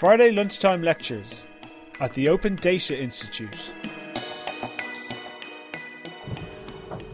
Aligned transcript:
Friday 0.00 0.30
lunchtime 0.30 0.80
lectures 0.80 1.44
at 2.00 2.14
the 2.14 2.30
Open 2.30 2.56
Data 2.56 2.98
Institute. 2.98 3.70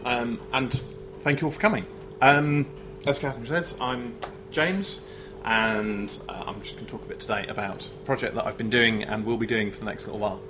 Um, 0.05 0.39
and 0.53 0.81
thank 1.19 1.41
you 1.41 1.47
all 1.47 1.51
for 1.51 1.59
coming. 1.59 1.85
Um, 2.21 2.65
as 3.05 3.19
Catherine 3.19 3.45
says, 3.45 3.75
I'm 3.81 4.15
James, 4.51 5.01
and 5.43 6.17
uh, 6.29 6.45
I'm 6.47 6.61
just 6.61 6.75
going 6.75 6.85
to 6.85 6.91
talk 6.93 7.03
a 7.03 7.09
bit 7.09 7.19
today 7.19 7.45
about 7.47 7.85
a 7.85 8.05
project 8.05 8.35
that 8.35 8.45
I've 8.45 8.57
been 8.57 8.69
doing 8.69 9.03
and 9.03 9.25
will 9.25 9.35
be 9.35 9.47
doing 9.47 9.69
for 9.69 9.79
the 9.79 9.85
next 9.85 10.05
little 10.05 10.21
while, 10.21 10.41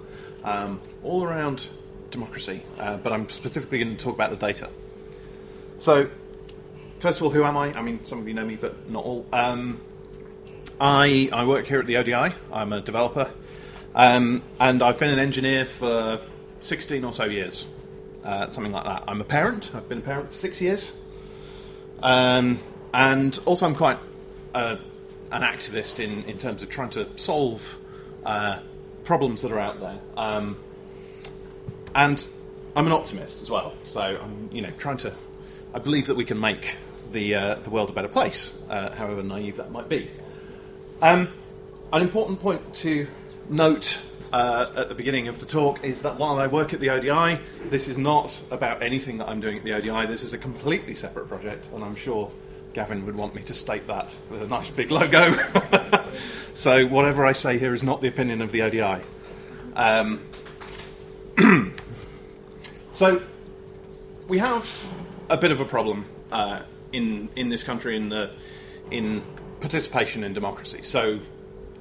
um, 0.44 0.80
all 1.02 1.24
around 1.24 1.70
democracy, 2.12 2.62
uh, 2.78 2.98
but 2.98 3.14
I'm 3.14 3.30
specifically 3.30 3.80
going 3.80 3.98
to 3.98 4.04
talk 4.04 4.14
about 4.14 4.30
the 4.30 4.38
data. 4.38 4.70
So, 5.80 6.08
first 7.00 7.20
of 7.20 7.24
all, 7.24 7.32
who 7.32 7.44
am 7.44 7.58
I? 7.58 7.74
I 7.74 7.82
mean, 7.82 8.04
some 8.04 8.20
of 8.20 8.28
you 8.28 8.36
know 8.36 8.46
me, 8.46 8.58
but 8.58 8.88
not 8.92 9.04
all. 9.04 9.26
Um, 9.34 9.82
I, 10.80 11.30
I 11.34 11.46
work 11.46 11.66
here 11.66 11.80
at 11.80 11.88
the 11.88 11.98
ODI. 11.98 12.36
I'm 12.52 12.72
a 12.72 12.82
developer, 12.82 13.32
um, 13.96 14.44
and 14.60 14.84
I've 14.84 15.00
been 15.00 15.10
an 15.10 15.18
engineer 15.18 15.66
for 15.66 16.22
16 16.60 17.04
or 17.04 17.14
so 17.14 17.24
years, 17.24 17.66
uh, 18.24 18.48
something 18.48 18.72
like 18.72 18.84
that. 18.84 19.06
I'm 19.08 19.20
a 19.20 19.24
parent. 19.24 19.72
I've 19.74 19.90
been 19.90 19.98
a 19.98 20.02
parent 20.02 20.30
for 20.30 20.36
six 20.36 20.62
years, 20.62 20.94
um, 22.04 22.60
and 22.94 23.40
also 23.46 23.66
I'm 23.66 23.74
quite 23.74 23.98
uh, 24.54 24.76
an 25.32 25.42
activist 25.42 26.00
in, 26.00 26.24
in 26.26 26.38
terms 26.38 26.62
of 26.62 26.70
trying 26.70 26.92
to 26.92 27.08
solve 27.16 27.80
uh, 28.24 28.60
problems 29.04 29.42
that 29.42 29.52
are 29.52 29.60
out 29.60 29.80
there. 29.80 30.00
Um, 30.16 30.58
and 31.96 32.28
I'm 32.76 32.86
an 32.86 32.94
optimist 32.94 33.42
as 33.42 33.50
well, 33.50 33.74
so 33.86 34.02
I'm 34.02 34.50
you 34.52 34.62
know 34.62 34.72
trying 34.78 34.98
to. 34.98 35.16
I 35.74 35.80
believe 35.80 36.06
that 36.06 36.16
we 36.16 36.24
can 36.24 36.40
make 36.40 36.76
the 37.12 37.34
uh, 37.34 37.56
the 37.56 37.72
world 37.72 37.90
a 37.90 37.94
better 37.94 38.08
place, 38.08 38.54
uh, 38.70 38.92
however 38.94 39.24
naive 39.24 39.58
that 39.58 39.72
might 39.72 39.90
be. 39.90 40.12
Um, 41.00 41.28
an 41.94 42.02
important 42.02 42.40
point 42.40 42.74
to 42.76 43.08
note 43.50 44.00
uh, 44.34 44.72
at 44.76 44.90
the 44.90 44.96
beginning 44.96 45.28
of 45.28 45.40
the 45.40 45.46
talk 45.46 45.84
is 45.84 46.02
that 46.02 46.18
while 46.18 46.40
I 46.40 46.48
work 46.48 46.74
at 46.74 46.80
the 46.80 46.90
ODI, 46.90 47.40
this 47.70 47.88
is 47.88 48.00
not 48.00 48.42
about 48.50 48.82
anything 48.82 49.20
that 49.20 49.30
I'm 49.30 49.40
doing 49.40 49.58
at 49.58 49.64
the 49.64 49.74
ODI. 49.74 50.08
This 50.08 50.24
is 50.24 50.34
a 50.34 50.40
completely 50.40 50.96
separate 50.96 51.28
project, 51.28 51.68
and 51.72 51.84
I'm 51.84 51.96
sure 51.96 52.32
Gavin 52.74 53.06
would 53.06 53.16
want 53.16 53.36
me 53.36 53.44
to 53.44 53.54
state 53.54 53.86
that 53.86 54.18
with 54.32 54.42
a 54.42 54.48
nice 54.48 54.72
big 54.72 54.90
logo. 54.90 55.38
so 56.56 56.88
whatever 56.88 57.28
I 57.28 57.34
say 57.34 57.60
here 57.60 57.76
is 57.76 57.84
not 57.84 58.02
the 58.02 58.08
opinion 58.08 58.42
of 58.42 58.52
the 58.52 58.64
ODI. 58.64 59.04
Um, 59.76 60.22
so 62.92 63.22
we 64.28 64.40
have 64.40 64.68
a 65.30 65.38
bit 65.38 65.52
of 65.52 65.60
a 65.60 65.66
problem 65.66 66.06
uh, 66.32 66.62
in 66.92 67.30
in 67.36 67.50
this 67.50 67.64
country 67.64 67.96
in 67.96 68.10
the 68.10 68.32
in 68.90 69.22
participation 69.60 70.24
in 70.24 70.34
democracy. 70.34 70.82
So, 70.84 71.20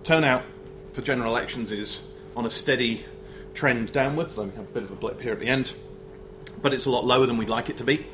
turnout 0.05 0.45
for 0.93 1.03
general 1.03 1.31
elections 1.31 1.73
is 1.73 2.03
on 2.35 2.47
a 2.47 2.51
steady 2.51 3.05
trend 3.55 3.93
downwards. 3.93 4.37
Then 4.37 4.51
we 4.51 4.57
have 4.57 4.65
a 4.65 4.73
bit 4.73 4.83
of 4.83 4.91
a 4.91 4.95
blip 4.97 5.21
here 5.21 5.33
at 5.33 5.41
the 5.41 5.47
end, 5.47 5.75
but 6.63 6.73
it's 6.73 6.87
a 6.87 6.91
lot 6.91 7.05
lower 7.05 7.27
than 7.27 7.37
we'd 7.37 7.49
like 7.49 7.69
it 7.69 7.79
to 7.79 7.85
be. 7.85 8.07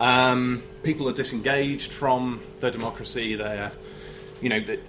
Um, 0.00 0.62
people 0.82 1.08
are 1.08 1.12
disengaged 1.12 1.92
from 1.92 2.40
their 2.60 2.70
democracy. 2.70 3.34
They're, 3.34 3.72
you 4.40 4.48
know, 4.48 4.60
they, 4.60 4.80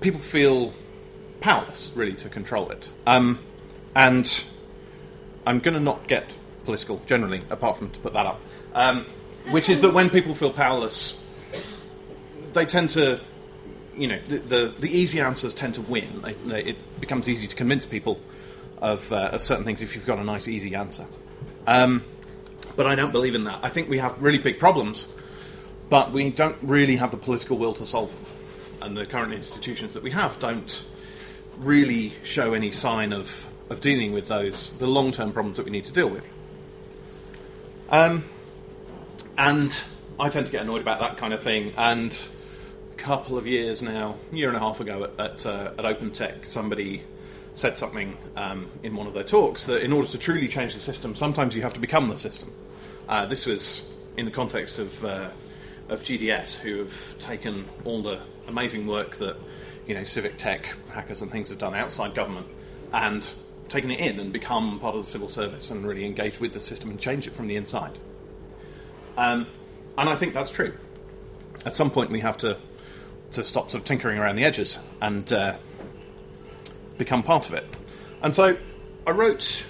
people 0.00 0.20
feel 0.20 0.72
powerless 1.40 1.90
really 1.94 2.14
to 2.14 2.28
control 2.28 2.70
it. 2.70 2.88
Um, 3.06 3.38
and 3.94 4.44
I'm 5.46 5.60
going 5.60 5.74
to 5.74 5.80
not 5.80 6.06
get 6.06 6.36
political 6.64 7.00
generally, 7.06 7.40
apart 7.50 7.76
from 7.76 7.90
to 7.90 8.00
put 8.00 8.12
that 8.12 8.26
up, 8.26 8.40
um, 8.74 9.06
which 9.50 9.68
is 9.68 9.80
that 9.80 9.92
when 9.92 10.10
people 10.10 10.34
feel 10.34 10.52
powerless, 10.52 11.24
they 12.58 12.66
tend 12.66 12.90
to, 12.90 13.20
you 13.96 14.08
know, 14.08 14.20
the, 14.28 14.38
the, 14.38 14.74
the 14.78 14.90
easy 14.90 15.20
answers 15.20 15.54
tend 15.54 15.74
to 15.74 15.80
win. 15.82 16.22
They, 16.22 16.32
they, 16.34 16.64
it 16.64 17.00
becomes 17.00 17.28
easy 17.28 17.46
to 17.46 17.54
convince 17.56 17.86
people 17.86 18.20
of, 18.82 19.12
uh, 19.12 19.30
of 19.32 19.42
certain 19.42 19.64
things 19.64 19.82
if 19.82 19.94
you've 19.94 20.06
got 20.06 20.18
a 20.18 20.24
nice, 20.24 20.48
easy 20.48 20.74
answer. 20.74 21.06
Um, 21.66 22.04
but 22.76 22.86
I 22.86 22.94
don't 22.94 23.12
believe 23.12 23.34
in 23.34 23.44
that. 23.44 23.60
I 23.62 23.70
think 23.70 23.88
we 23.88 23.98
have 23.98 24.20
really 24.22 24.38
big 24.38 24.58
problems, 24.58 25.08
but 25.88 26.12
we 26.12 26.30
don't 26.30 26.56
really 26.62 26.96
have 26.96 27.10
the 27.10 27.16
political 27.16 27.56
will 27.56 27.74
to 27.74 27.86
solve 27.86 28.12
them. 28.12 28.24
And 28.80 28.96
the 28.96 29.06
current 29.06 29.32
institutions 29.32 29.94
that 29.94 30.02
we 30.02 30.10
have 30.12 30.38
don't 30.38 30.84
really 31.58 32.12
show 32.22 32.54
any 32.54 32.70
sign 32.70 33.12
of, 33.12 33.48
of 33.70 33.80
dealing 33.80 34.12
with 34.12 34.28
those, 34.28 34.70
the 34.78 34.86
long 34.86 35.10
term 35.10 35.32
problems 35.32 35.56
that 35.56 35.64
we 35.64 35.72
need 35.72 35.84
to 35.86 35.92
deal 35.92 36.08
with. 36.08 36.30
Um, 37.90 38.24
and 39.36 39.82
I 40.20 40.28
tend 40.28 40.46
to 40.46 40.52
get 40.52 40.62
annoyed 40.62 40.82
about 40.82 41.00
that 41.00 41.16
kind 41.16 41.32
of 41.32 41.42
thing. 41.42 41.72
And 41.76 42.16
couple 42.98 43.38
of 43.38 43.46
years 43.46 43.80
now, 43.80 44.16
year 44.32 44.48
and 44.48 44.56
a 44.56 44.60
half 44.60 44.80
ago 44.80 45.04
at, 45.04 45.20
at, 45.20 45.46
uh, 45.46 45.72
at 45.78 45.84
Open 45.84 46.10
Tech, 46.10 46.44
somebody 46.44 47.02
said 47.54 47.78
something 47.78 48.16
um, 48.36 48.70
in 48.82 48.94
one 48.94 49.06
of 49.06 49.14
their 49.14 49.24
talks 49.24 49.66
that 49.66 49.82
in 49.82 49.92
order 49.92 50.08
to 50.08 50.18
truly 50.18 50.48
change 50.48 50.74
the 50.74 50.80
system, 50.80 51.14
sometimes 51.16 51.54
you 51.54 51.62
have 51.62 51.72
to 51.74 51.80
become 51.80 52.08
the 52.08 52.18
system. 52.18 52.52
Uh, 53.08 53.24
this 53.24 53.46
was 53.46 53.90
in 54.16 54.24
the 54.24 54.30
context 54.30 54.78
of, 54.78 55.04
uh, 55.04 55.30
of 55.88 56.02
GDS, 56.02 56.58
who 56.58 56.78
have 56.78 57.18
taken 57.18 57.66
all 57.84 58.02
the 58.02 58.20
amazing 58.46 58.86
work 58.86 59.16
that 59.16 59.36
you 59.86 59.94
know 59.94 60.04
civic 60.04 60.36
tech 60.36 60.74
hackers 60.90 61.22
and 61.22 61.30
things 61.30 61.48
have 61.48 61.58
done 61.58 61.74
outside 61.74 62.14
government 62.14 62.46
and 62.92 63.30
taken 63.68 63.90
it 63.90 64.00
in 64.00 64.18
and 64.18 64.32
become 64.32 64.78
part 64.80 64.94
of 64.94 65.04
the 65.04 65.10
civil 65.10 65.28
service 65.28 65.70
and 65.70 65.86
really 65.86 66.04
engage 66.04 66.40
with 66.40 66.52
the 66.52 66.60
system 66.60 66.90
and 66.90 66.98
change 66.98 67.26
it 67.26 67.34
from 67.34 67.46
the 67.46 67.56
inside. 67.56 67.98
Um, 69.16 69.46
and 69.96 70.08
I 70.08 70.16
think 70.16 70.34
that's 70.34 70.50
true. 70.50 70.72
At 71.66 71.74
some 71.74 71.90
point, 71.90 72.10
we 72.10 72.20
have 72.20 72.36
to 72.38 72.56
to 73.32 73.44
stop 73.44 73.70
sort 73.70 73.82
of 73.82 73.86
tinkering 73.86 74.18
around 74.18 74.36
the 74.36 74.44
edges 74.44 74.78
and 75.00 75.32
uh, 75.32 75.56
become 76.96 77.22
part 77.22 77.48
of 77.48 77.54
it. 77.54 77.64
And 78.22 78.34
so 78.34 78.56
I 79.06 79.10
wrote, 79.10 79.64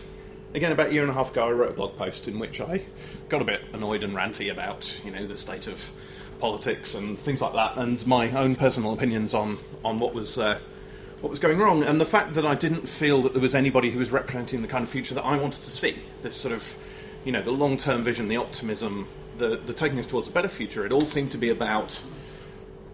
again, 0.55 0.73
about 0.73 0.89
a 0.89 0.93
year 0.93 1.03
and 1.03 1.11
a 1.11 1.15
half 1.15 1.31
ago, 1.31 1.49
I 1.49 1.53
wrote 1.53 1.71
a 1.71 1.75
blog 1.75 1.97
post 1.97 2.29
in 2.29 2.39
which 2.39 2.61
I 2.61 2.83
got 3.29 3.43
a 3.43 3.45
bit 3.45 3.63
annoyed 3.73 4.03
and 4.03 4.15
ranty 4.15 4.51
about, 4.51 5.01
you 5.05 5.11
know, 5.11 5.27
the 5.27 5.37
state 5.37 5.67
of 5.67 5.91
politics 6.41 6.95
and 6.95 7.19
things 7.19 7.41
like 7.41 7.53
that, 7.55 7.77
and 7.77 8.07
my 8.07 8.31
own 8.31 8.55
personal 8.55 8.93
opinions 8.93 9.35
on 9.35 9.59
on 9.85 9.99
what 9.99 10.15
was. 10.15 10.39
Uh, 10.39 10.59
what 11.21 11.31
was 11.31 11.41
going 11.41 11.59
wrong, 11.59 11.83
and 11.83 12.01
the 12.01 12.07
fact 12.07 12.35
that 12.35 12.47
I 12.47 12.55
didn't 12.55 12.89
feel 12.89 13.23
that 13.23 13.33
there 13.33 13.43
was 13.43 13.55
anybody 13.55 13.91
who 13.91 13.99
was 13.99 14.13
representing 14.13 14.63
the 14.63 14.69
kind 14.69 14.85
of 14.85 14.89
future 14.89 15.17
that 15.17 15.25
I 15.25 15.37
wanted 15.37 15.65
to 15.65 15.71
see. 15.73 15.97
This 16.23 16.37
sort 16.37 16.55
of, 16.55 16.77
you 17.25 17.33
know, 17.33 17.43
the 17.43 17.51
long 17.51 17.77
term 17.77 18.05
vision, 18.05 18.29
the 18.29 18.37
optimism, 18.37 19.09
the, 19.37 19.57
the 19.57 19.73
taking 19.73 19.99
us 19.99 20.07
towards 20.07 20.29
a 20.29 20.31
better 20.31 20.49
future. 20.49 20.87
It 20.87 20.93
all 20.93 21.05
seemed 21.05 21.33
to 21.33 21.39
be 21.39 21.51
about 21.51 22.01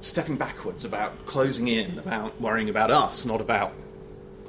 stepping 0.04 0.36
backwards, 0.36 0.84
about 0.84 1.26
closing 1.26 1.68
in, 1.68 1.98
about 1.98 2.40
worrying 2.40 2.68
about 2.68 2.90
us, 2.90 3.24
not 3.24 3.40
about 3.40 3.72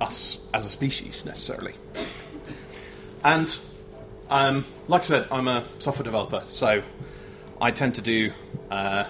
us 0.02 0.40
as 0.54 0.66
a 0.66 0.70
species 0.70 1.26
necessarily. 1.26 1.74
And 3.24 3.56
um, 4.30 4.66
like 4.88 5.02
I 5.04 5.06
said, 5.06 5.28
I'm 5.32 5.48
a 5.48 5.66
software 5.80 6.04
developer, 6.04 6.44
so 6.48 6.84
I 7.62 7.72
tend 7.72 7.96
to 7.96 8.02
do 8.02 8.32
uh, 8.70 9.06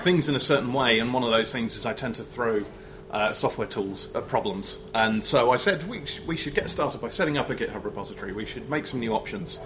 things 0.00 0.28
in 0.28 0.34
a 0.34 0.40
certain 0.40 0.72
way, 0.72 0.98
and 0.98 1.14
one 1.14 1.22
of 1.22 1.30
those 1.30 1.52
things 1.52 1.76
is 1.76 1.86
I 1.86 1.92
tend 1.92 2.16
to 2.16 2.24
throw 2.24 2.64
uh, 3.10 3.32
software 3.32 3.66
tools 3.66 4.08
at 4.14 4.28
problems. 4.28 4.76
And 4.94 5.24
so 5.24 5.50
I 5.50 5.56
said 5.56 5.88
we, 5.88 6.04
sh- 6.06 6.20
we 6.26 6.36
should 6.36 6.54
get 6.54 6.68
started 6.68 7.00
by 7.00 7.10
setting 7.10 7.38
up 7.38 7.50
a 7.50 7.54
GitHub 7.54 7.84
repository. 7.84 8.32
We 8.32 8.46
should 8.46 8.68
make 8.68 8.86
some 8.86 9.00
new 9.00 9.14
options, 9.14 9.58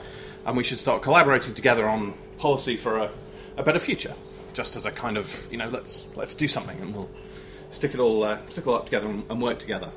and 0.45 0.57
we 0.57 0.65
should 0.65 0.79
start 0.79 1.03
collaborating 1.03 1.55
together 1.55 1.89
on 1.89 2.15
policy 2.39 2.77
for 2.77 2.99
a, 2.99 3.11
a 3.57 3.63
better 3.63 3.79
future 3.79 4.15
just 4.55 4.77
as 4.77 4.87
a 4.87 4.91
kind 4.91 5.19
of 5.19 5.47
you 5.51 5.59
know 5.59 5.69
let's 5.69 6.07
let's 6.15 6.35
do 6.35 6.49
something 6.49 6.81
and 6.81 6.95
we'll 6.95 7.11
stick 7.71 7.93
it 7.93 8.01
all 8.01 8.23
uh, 8.23 8.39
stick 8.49 8.65
it 8.65 8.69
all 8.69 8.77
up 8.77 8.87
together 8.87 9.09
and, 9.09 9.25
and 9.31 9.43
work 9.43 9.59
together. 9.59 9.91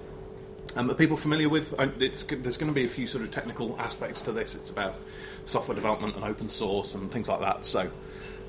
Um, 0.75 0.91
are 0.91 0.95
people 0.95 1.15
familiar 1.15 1.47
with? 1.47 1.73
Uh, 1.79 1.87
there's 1.97 2.23
going 2.23 2.43
to 2.43 2.71
be 2.71 2.83
a 2.83 2.89
few 2.89 3.07
sort 3.07 3.23
of 3.23 3.31
technical 3.31 3.75
aspects 3.79 4.21
to 4.23 4.31
this. 4.31 4.53
It's 4.53 4.69
about 4.69 4.95
software 5.45 5.75
development 5.75 6.15
and 6.15 6.25
open 6.25 6.49
source 6.49 6.93
and 6.93 7.09
things 7.09 7.27
like 7.27 7.39
that. 7.39 7.65
So 7.65 7.89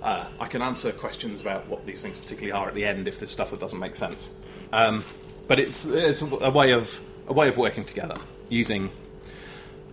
uh, 0.03 0.27
I 0.41 0.47
can 0.47 0.61
answer 0.61 0.93
questions 0.93 1.41
about 1.41 1.69
what 1.69 1.87
these 1.87 2.03
things 2.03 2.19
particularly 2.19 2.53
are 2.53 2.69
at 2.69 2.75
the 2.75 2.85
end 2.85 3.09
if 3.09 3.19
there's 3.19 3.31
stuff 3.31 3.51
that 3.53 3.61
doesn't 3.61 3.79
make 3.79 3.97
sense. 3.97 4.29
Um, 4.73 5.05
but 5.47 5.61
it's 5.61 5.87
it's 5.87 6.23
a 6.23 6.51
way 6.51 6.73
of 6.73 7.01
a 7.29 7.33
way 7.33 7.49
of 7.49 7.57
working 7.57 7.85
together 7.85 8.17
using 8.51 8.91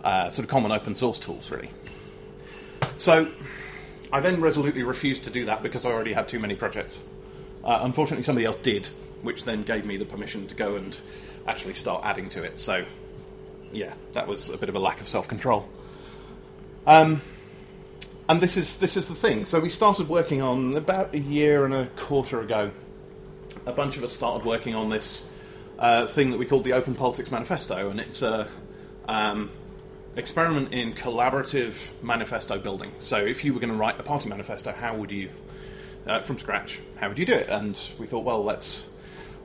uh, 0.03 0.29
sort 0.29 0.45
of 0.45 0.49
common 0.49 0.71
open 0.71 0.95
source 0.95 1.19
tools, 1.19 1.51
really. 1.51 1.69
So 2.97 3.31
I 4.15 4.21
then 4.21 4.39
resolutely 4.39 4.83
refused 4.83 5.25
to 5.25 5.29
do 5.29 5.43
that 5.47 5.61
because 5.61 5.85
I 5.85 5.91
already 5.91 6.13
had 6.13 6.29
too 6.29 6.39
many 6.39 6.55
projects. 6.55 7.01
Uh, 7.65 7.79
unfortunately, 7.81 8.23
somebody 8.23 8.45
else 8.45 8.55
did, 8.55 8.87
which 9.23 9.43
then 9.43 9.63
gave 9.63 9.85
me 9.85 9.97
the 9.97 10.05
permission 10.05 10.47
to 10.47 10.55
go 10.55 10.77
and 10.77 10.97
actually 11.45 11.73
start 11.73 12.05
adding 12.05 12.29
to 12.29 12.41
it. 12.41 12.57
So, 12.57 12.85
yeah, 13.73 13.93
that 14.13 14.25
was 14.25 14.49
a 14.49 14.55
bit 14.55 14.69
of 14.69 14.75
a 14.75 14.79
lack 14.79 15.01
of 15.01 15.09
self 15.09 15.27
control. 15.27 15.67
Um, 16.87 17.21
and 18.29 18.39
this 18.39 18.55
is 18.55 18.77
this 18.77 18.95
is 18.95 19.09
the 19.09 19.15
thing. 19.15 19.43
So 19.43 19.59
we 19.59 19.69
started 19.69 20.07
working 20.07 20.41
on 20.41 20.77
about 20.77 21.13
a 21.13 21.19
year 21.19 21.65
and 21.65 21.73
a 21.73 21.87
quarter 21.97 22.39
ago. 22.39 22.71
A 23.65 23.73
bunch 23.73 23.97
of 23.97 24.05
us 24.05 24.13
started 24.13 24.45
working 24.45 24.75
on 24.75 24.89
this 24.89 25.27
uh, 25.77 26.07
thing 26.07 26.31
that 26.31 26.37
we 26.37 26.45
called 26.45 26.63
the 26.63 26.71
Open 26.71 26.95
Politics 26.95 27.31
Manifesto, 27.31 27.89
and 27.89 27.99
it's 27.99 28.21
a 28.21 28.47
um, 29.09 29.51
experiment 30.15 30.73
in 30.73 30.93
collaborative 30.93 31.89
manifesto 32.01 32.57
building. 32.59 32.91
So, 32.99 33.17
if 33.17 33.43
you 33.43 33.53
were 33.53 33.59
going 33.59 33.71
to 33.71 33.77
write 33.77 33.99
a 33.99 34.03
party 34.03 34.29
manifesto, 34.29 34.71
how 34.71 34.95
would 34.95 35.11
you, 35.11 35.29
uh, 36.07 36.21
from 36.21 36.39
scratch, 36.39 36.79
how 36.97 37.09
would 37.09 37.17
you 37.17 37.25
do 37.25 37.33
it? 37.33 37.49
And 37.49 37.79
we 37.97 38.07
thought, 38.07 38.23
well, 38.23 38.43
let's 38.43 38.85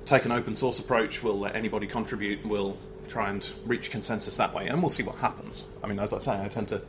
take 0.06 0.24
an 0.24 0.32
open 0.32 0.54
source 0.54 0.78
approach. 0.78 1.22
We'll 1.22 1.38
let 1.38 1.54
anybody 1.54 1.86
contribute. 1.86 2.44
We'll 2.44 2.76
try 3.08 3.30
and 3.30 3.48
reach 3.64 3.90
consensus 3.90 4.36
that 4.36 4.54
way, 4.54 4.68
and 4.68 4.80
we'll 4.80 4.90
see 4.90 5.02
what 5.02 5.16
happens. 5.16 5.66
I 5.82 5.86
mean, 5.86 5.98
as 5.98 6.12
I 6.12 6.18
say, 6.18 6.40
I 6.40 6.48
tend 6.48 6.68
to, 6.68 6.82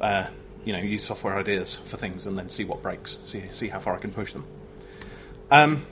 uh, 0.00 0.26
you 0.64 0.72
know, 0.72 0.80
use 0.80 1.04
software 1.04 1.36
ideas 1.36 1.76
for 1.76 1.96
things 1.96 2.26
and 2.26 2.38
then 2.38 2.48
see 2.48 2.64
what 2.64 2.82
breaks, 2.82 3.18
see 3.24 3.44
see 3.50 3.68
how 3.68 3.80
far 3.80 3.94
I 3.94 3.98
can 3.98 4.12
push 4.12 4.32
them. 4.32 4.44
Um, 5.50 5.86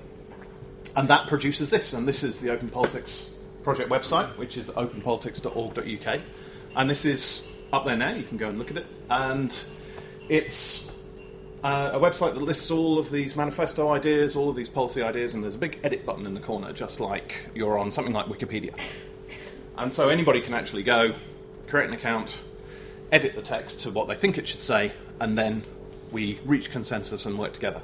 and 0.94 1.08
that 1.08 1.28
produces 1.28 1.70
this, 1.70 1.92
and 1.92 2.06
this 2.06 2.22
is 2.22 2.38
the 2.38 2.50
Open 2.50 2.68
Politics 2.68 3.30
project 3.62 3.90
website, 3.90 4.28
which 4.38 4.56
is 4.56 4.68
openpolitics.org.uk, 4.68 6.20
and 6.76 6.90
this 6.90 7.04
is 7.04 7.46
up 7.72 7.86
there 7.86 7.96
now. 7.96 8.14
You 8.14 8.22
can 8.22 8.36
go 8.36 8.48
and 8.48 8.58
look 8.58 8.70
at 8.70 8.76
it, 8.76 8.86
and 9.10 9.58
it's 10.28 10.90
uh, 11.64 11.90
a 11.94 11.98
website 11.98 12.34
that 12.34 12.42
lists 12.42 12.70
all 12.70 12.98
of 12.98 13.10
these 13.10 13.34
manifesto 13.34 13.88
ideas, 13.88 14.36
all 14.36 14.50
of 14.50 14.56
these 14.56 14.68
policy 14.68 15.02
ideas, 15.02 15.34
and 15.34 15.42
there's 15.42 15.54
a 15.54 15.58
big 15.58 15.80
edit 15.82 16.04
button 16.04 16.26
in 16.26 16.34
the 16.34 16.40
corner, 16.40 16.72
just 16.72 17.00
like 17.00 17.48
you're 17.54 17.78
on 17.78 17.90
something 17.90 18.12
like 18.12 18.26
Wikipedia. 18.26 18.78
And 19.78 19.92
so 19.92 20.10
anybody 20.10 20.40
can 20.40 20.54
actually 20.54 20.82
go, 20.82 21.14
create 21.66 21.88
an 21.88 21.94
account, 21.94 22.36
edit 23.10 23.34
the 23.34 23.42
text 23.42 23.80
to 23.80 23.90
what 23.90 24.06
they 24.06 24.14
think 24.14 24.38
it 24.38 24.46
should 24.46 24.60
say, 24.60 24.92
and 25.18 25.36
then 25.36 25.62
we 26.12 26.38
reach 26.44 26.70
consensus 26.70 27.26
and 27.26 27.38
work 27.38 27.52
together 27.54 27.82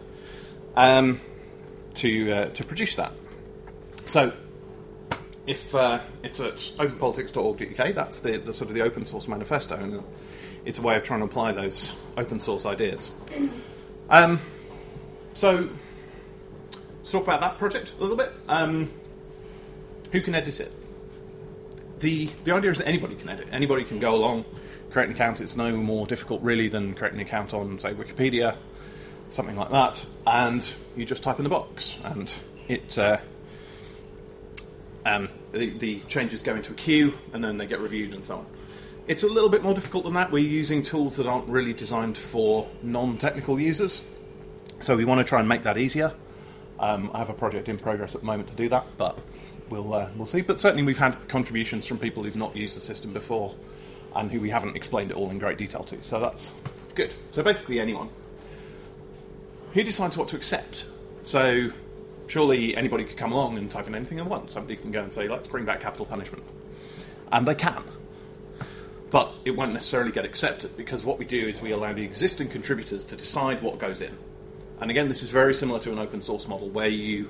um, 0.77 1.21
to 1.95 2.31
uh, 2.31 2.49
to 2.51 2.65
produce 2.65 2.97
that. 2.97 3.13
So. 4.07 4.33
If 5.47 5.75
uh, 5.75 6.01
it's 6.23 6.39
at 6.39 6.57
openpolitics.org.uk, 6.79 7.95
that's 7.95 8.21
the, 8.21 8.39
the 8.39 8.55
sort 8.55 8.71
of 8.71 8.77
the 8.77 8.83
open 8.83 9.05
source 9.05 9.27
manifesto, 9.27 9.75
and 9.77 10.03
it's 10.65 10.79
a 10.79 10.83
way 10.83 10.95
of 10.95 11.03
trying 11.03 11.21
to 11.21 11.27
apply 11.27 11.53
those 11.53 11.93
open 12.17 12.39
source 12.39 12.65
ideas. 12.65 13.13
Um, 14.09 14.41
so, 15.35 15.69
let's 16.99 17.11
talk 17.11 17.25
about 17.25 17.41
that 17.41 17.59
project 17.59 17.93
a 17.99 18.01
little 18.01 18.17
bit. 18.17 18.33
Um, 18.49 18.93
who 20.13 20.21
can 20.21 20.35
edit 20.35 20.61
it? 20.61 20.73
The, 21.99 22.27
the 22.45 22.53
idea 22.53 22.71
is 22.71 22.79
that 22.79 22.87
anybody 22.87 23.17
can 23.17 23.29
edit. 23.29 23.49
Anybody 23.51 23.85
can 23.85 23.99
go 23.99 24.15
along, 24.15 24.45
create 24.91 25.07
an 25.09 25.15
account. 25.15 25.41
It's 25.41 25.57
no 25.57 25.77
more 25.77 26.07
difficult, 26.07 26.43
really, 26.43 26.69
than 26.69 26.95
creating 26.95 27.21
an 27.21 27.27
account 27.27 27.53
on, 27.53 27.81
say, 27.81 27.95
Wikipedia, 27.95 28.57
something 29.31 29.57
like 29.57 29.71
that. 29.71 30.05
And 30.27 30.71
you 30.95 31.05
just 31.05 31.25
type 31.25 31.39
in 31.39 31.45
the 31.45 31.51
box, 31.51 31.97
and 32.05 32.33
it 32.69 32.97
uh, 32.97 33.19
the, 35.53 36.01
changes 36.09 36.43
go 36.43 36.55
into 36.55 36.73
a 36.73 36.75
queue, 36.75 37.15
and 37.33 37.43
then 37.43 37.59
they 37.59 37.67
get 37.67 37.81
reviewed 37.81 38.15
and 38.15 38.25
so 38.25 38.39
on. 38.39 38.47
It's 39.07 39.23
a 39.23 39.27
little 39.27 39.49
bit 39.49 39.63
more 39.63 39.75
difficult 39.75 40.05
than 40.05 40.15
that. 40.15 40.31
We're 40.31 40.47
using 40.47 40.83
tools 40.83 41.17
that 41.17 41.27
aren't 41.27 41.49
really 41.49 41.73
designed 41.73 42.17
for 42.17 42.69
non 42.83 43.19
technical 43.19 43.61
users. 43.61 44.03
So 44.81 44.97
we 44.97 45.05
want 45.05 45.19
to 45.19 45.25
try 45.25 45.41
and 45.41 45.49
make 45.49 45.63
that 45.63 45.79
easier. 45.79 46.13
Um, 46.79 47.11
I 47.15 47.19
have 47.19 47.31
a 47.31 47.35
project 47.35 47.69
in 47.69 47.79
progress 47.79 48.15
at 48.15 48.23
the 48.23 48.27
moment 48.27 48.49
to 48.49 48.55
do 48.55 48.69
that, 48.71 48.87
but 48.97 49.19
we'll, 49.69 49.93
uh, 49.93 50.09
we'll 50.17 50.27
see. 50.27 50.41
But 50.41 50.59
certainly 50.59 50.83
we've 50.83 50.99
had 50.99 51.29
contributions 51.29 51.87
from 51.87 51.99
people 51.99 52.23
who've 52.25 52.37
not 52.37 52.57
used 52.57 52.77
the 52.77 52.81
system 52.81 53.13
before 53.13 53.55
and 54.15 54.31
who 54.31 54.41
we 54.41 54.51
haven't 54.51 54.77
explained 54.77 55.11
it 55.11 55.17
all 55.17 55.31
in 55.31 55.39
great 55.39 55.59
detail 55.59 55.85
to. 55.85 56.03
So 56.03 56.21
that's 56.21 56.53
good. 56.95 57.13
So 57.31 57.43
basically, 57.43 57.81
anyone. 57.81 58.09
Who 59.75 59.83
decides 59.83 60.17
what 60.17 60.29
to 60.29 60.37
accept? 60.37 60.87
So 61.23 61.71
surely 62.33 62.77
anybody 62.77 63.05
could 63.05 63.17
come 63.17 63.33
along 63.33 63.59
and 63.59 63.71
type 63.71 63.87
in 63.87 63.95
anything 63.95 64.17
they 64.17 64.25
want. 64.25 64.51
Somebody 64.51 64.77
can 64.77 64.91
go 64.91 65.03
and 65.03 65.13
say, 65.13 65.29
let's 65.29 65.47
bring 65.47 65.65
back 65.65 65.81
capital 65.81 66.07
punishment. 66.07 66.45
And 67.31 67.47
they 67.47 67.55
can 67.55 67.85
but 69.13 69.31
it 69.45 69.51
won't 69.51 69.75
necessarily 69.75 70.11
get 70.11 70.25
accepted 70.25 70.75
because 70.75 71.05
what 71.05 71.19
we 71.19 71.27
do 71.27 71.47
is 71.47 71.61
we 71.61 71.71
allow 71.71 71.93
the 71.93 72.03
existing 72.03 72.49
contributors 72.49 73.05
to 73.05 73.15
decide 73.15 73.61
what 73.61 73.79
goes 73.79 74.01
in. 74.01 74.17
And 74.81 74.91
again, 74.91 75.09
this 75.09 75.23
is 75.23 75.29
very 75.29 75.53
similar 75.53 75.79
to 75.81 75.93
an 75.93 75.99
open 75.99 76.23
source 76.23 76.49
model 76.49 76.71
where 76.71 76.89
you, 76.89 77.29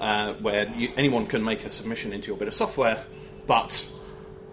uh, 0.00 0.32
where 0.34 0.66
you, 0.74 0.90
anyone 0.96 1.26
can 1.26 1.44
make 1.44 1.62
a 1.66 1.70
submission 1.70 2.14
into 2.14 2.28
your 2.28 2.38
bit 2.38 2.48
of 2.48 2.54
software, 2.54 3.04
but 3.46 3.86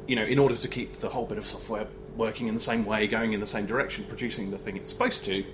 you 0.07 0.18
know, 0.18 0.25
in 0.25 0.39
order 0.39 0.57
to 0.57 0.68
keep 0.68 0.98
the 0.98 1.07
whole 1.07 1.25
bit 1.25 1.38
of 1.38 1.45
software 1.45 1.88
working 2.18 2.48
in 2.48 2.54
the 2.54 2.60
same 2.60 2.84
way, 2.86 3.07
going 3.07 3.31
in 3.31 3.39
the 3.39 3.48
same 3.48 3.66
direction, 3.66 4.04
producing 4.04 4.51
the 4.51 4.57
thing 4.57 4.75
it's 4.75 4.89
supposed 4.89 5.24
to, 5.24 5.45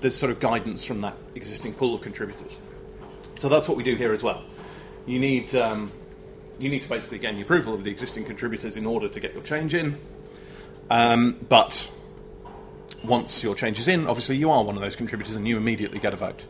there's 0.00 0.14
sort 0.14 0.30
of 0.30 0.38
guidance 0.38 0.84
from 0.84 1.00
that 1.00 1.16
existing 1.34 1.74
pool 1.74 1.96
of 1.96 2.02
contributors. 2.02 2.56
So 3.42 3.48
that's 3.48 3.66
what 3.66 3.76
we 3.76 3.82
do 3.82 3.96
here 3.96 4.12
as 4.12 4.22
well. 4.22 4.44
You 5.04 5.18
need 5.18 5.52
um, 5.56 5.90
you 6.60 6.70
need 6.70 6.82
to 6.82 6.88
basically 6.88 7.18
gain 7.18 7.34
the 7.34 7.42
approval 7.42 7.74
of 7.74 7.82
the 7.82 7.90
existing 7.90 8.24
contributors 8.24 8.76
in 8.76 8.86
order 8.86 9.08
to 9.08 9.18
get 9.18 9.34
your 9.34 9.42
change 9.42 9.74
in. 9.74 9.98
Um, 10.88 11.44
but 11.48 11.90
once 13.02 13.42
your 13.42 13.56
change 13.56 13.80
is 13.80 13.88
in, 13.88 14.06
obviously 14.06 14.36
you 14.36 14.48
are 14.52 14.62
one 14.62 14.76
of 14.76 14.80
those 14.80 14.94
contributors 14.94 15.34
and 15.34 15.48
you 15.48 15.56
immediately 15.56 15.98
get 15.98 16.12
a 16.12 16.16
vote. 16.16 16.44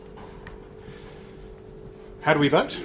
How 2.21 2.35
do 2.35 2.39
we 2.39 2.47
vote? 2.47 2.79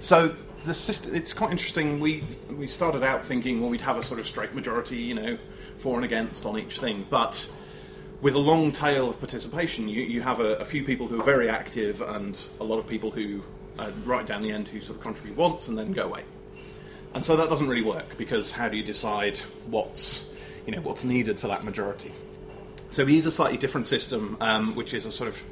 So 0.00 0.34
the 0.66 0.74
system, 0.74 1.14
it's 1.14 1.32
quite 1.32 1.50
interesting. 1.50 2.00
We 2.00 2.24
we 2.50 2.68
started 2.68 3.02
out 3.02 3.24
thinking, 3.24 3.62
well, 3.62 3.70
we'd 3.70 3.80
have 3.80 3.96
a 3.96 4.02
sort 4.02 4.20
of 4.20 4.26
straight 4.26 4.54
majority, 4.54 4.98
you 4.98 5.14
know, 5.14 5.38
for 5.78 5.96
and 5.96 6.04
against 6.04 6.44
on 6.44 6.58
each 6.58 6.78
thing, 6.78 7.06
but 7.08 7.48
with 8.24 8.34
a 8.34 8.38
long 8.38 8.72
tail 8.72 9.10
of 9.10 9.18
participation, 9.20 9.86
you, 9.86 10.00
you 10.00 10.22
have 10.22 10.40
a, 10.40 10.54
a 10.54 10.64
few 10.64 10.82
people 10.82 11.06
who 11.06 11.20
are 11.20 11.24
very 11.24 11.46
active 11.50 12.00
and 12.00 12.42
a 12.58 12.64
lot 12.64 12.78
of 12.78 12.86
people 12.86 13.10
who, 13.10 13.42
uh, 13.78 13.90
right 14.06 14.26
down 14.26 14.40
the 14.40 14.50
end, 14.50 14.66
who 14.66 14.80
sort 14.80 14.96
of 14.96 15.02
contribute 15.02 15.36
once 15.36 15.68
and 15.68 15.76
then 15.76 15.92
go 15.92 16.04
away. 16.04 16.24
And 17.12 17.22
so 17.22 17.36
that 17.36 17.50
doesn't 17.50 17.68
really 17.68 17.82
work 17.82 18.16
because 18.16 18.50
how 18.50 18.70
do 18.70 18.78
you 18.78 18.82
decide 18.82 19.36
what's 19.66 20.32
you 20.66 20.74
know 20.74 20.80
what's 20.80 21.04
needed 21.04 21.38
for 21.38 21.48
that 21.48 21.64
majority. 21.64 22.14
So 22.88 23.04
we 23.04 23.14
use 23.14 23.26
a 23.26 23.30
slightly 23.30 23.58
different 23.58 23.86
system, 23.86 24.38
um, 24.40 24.74
which 24.74 24.94
is 24.94 25.04
a 25.04 25.12
sort 25.12 25.28
of 25.28 25.42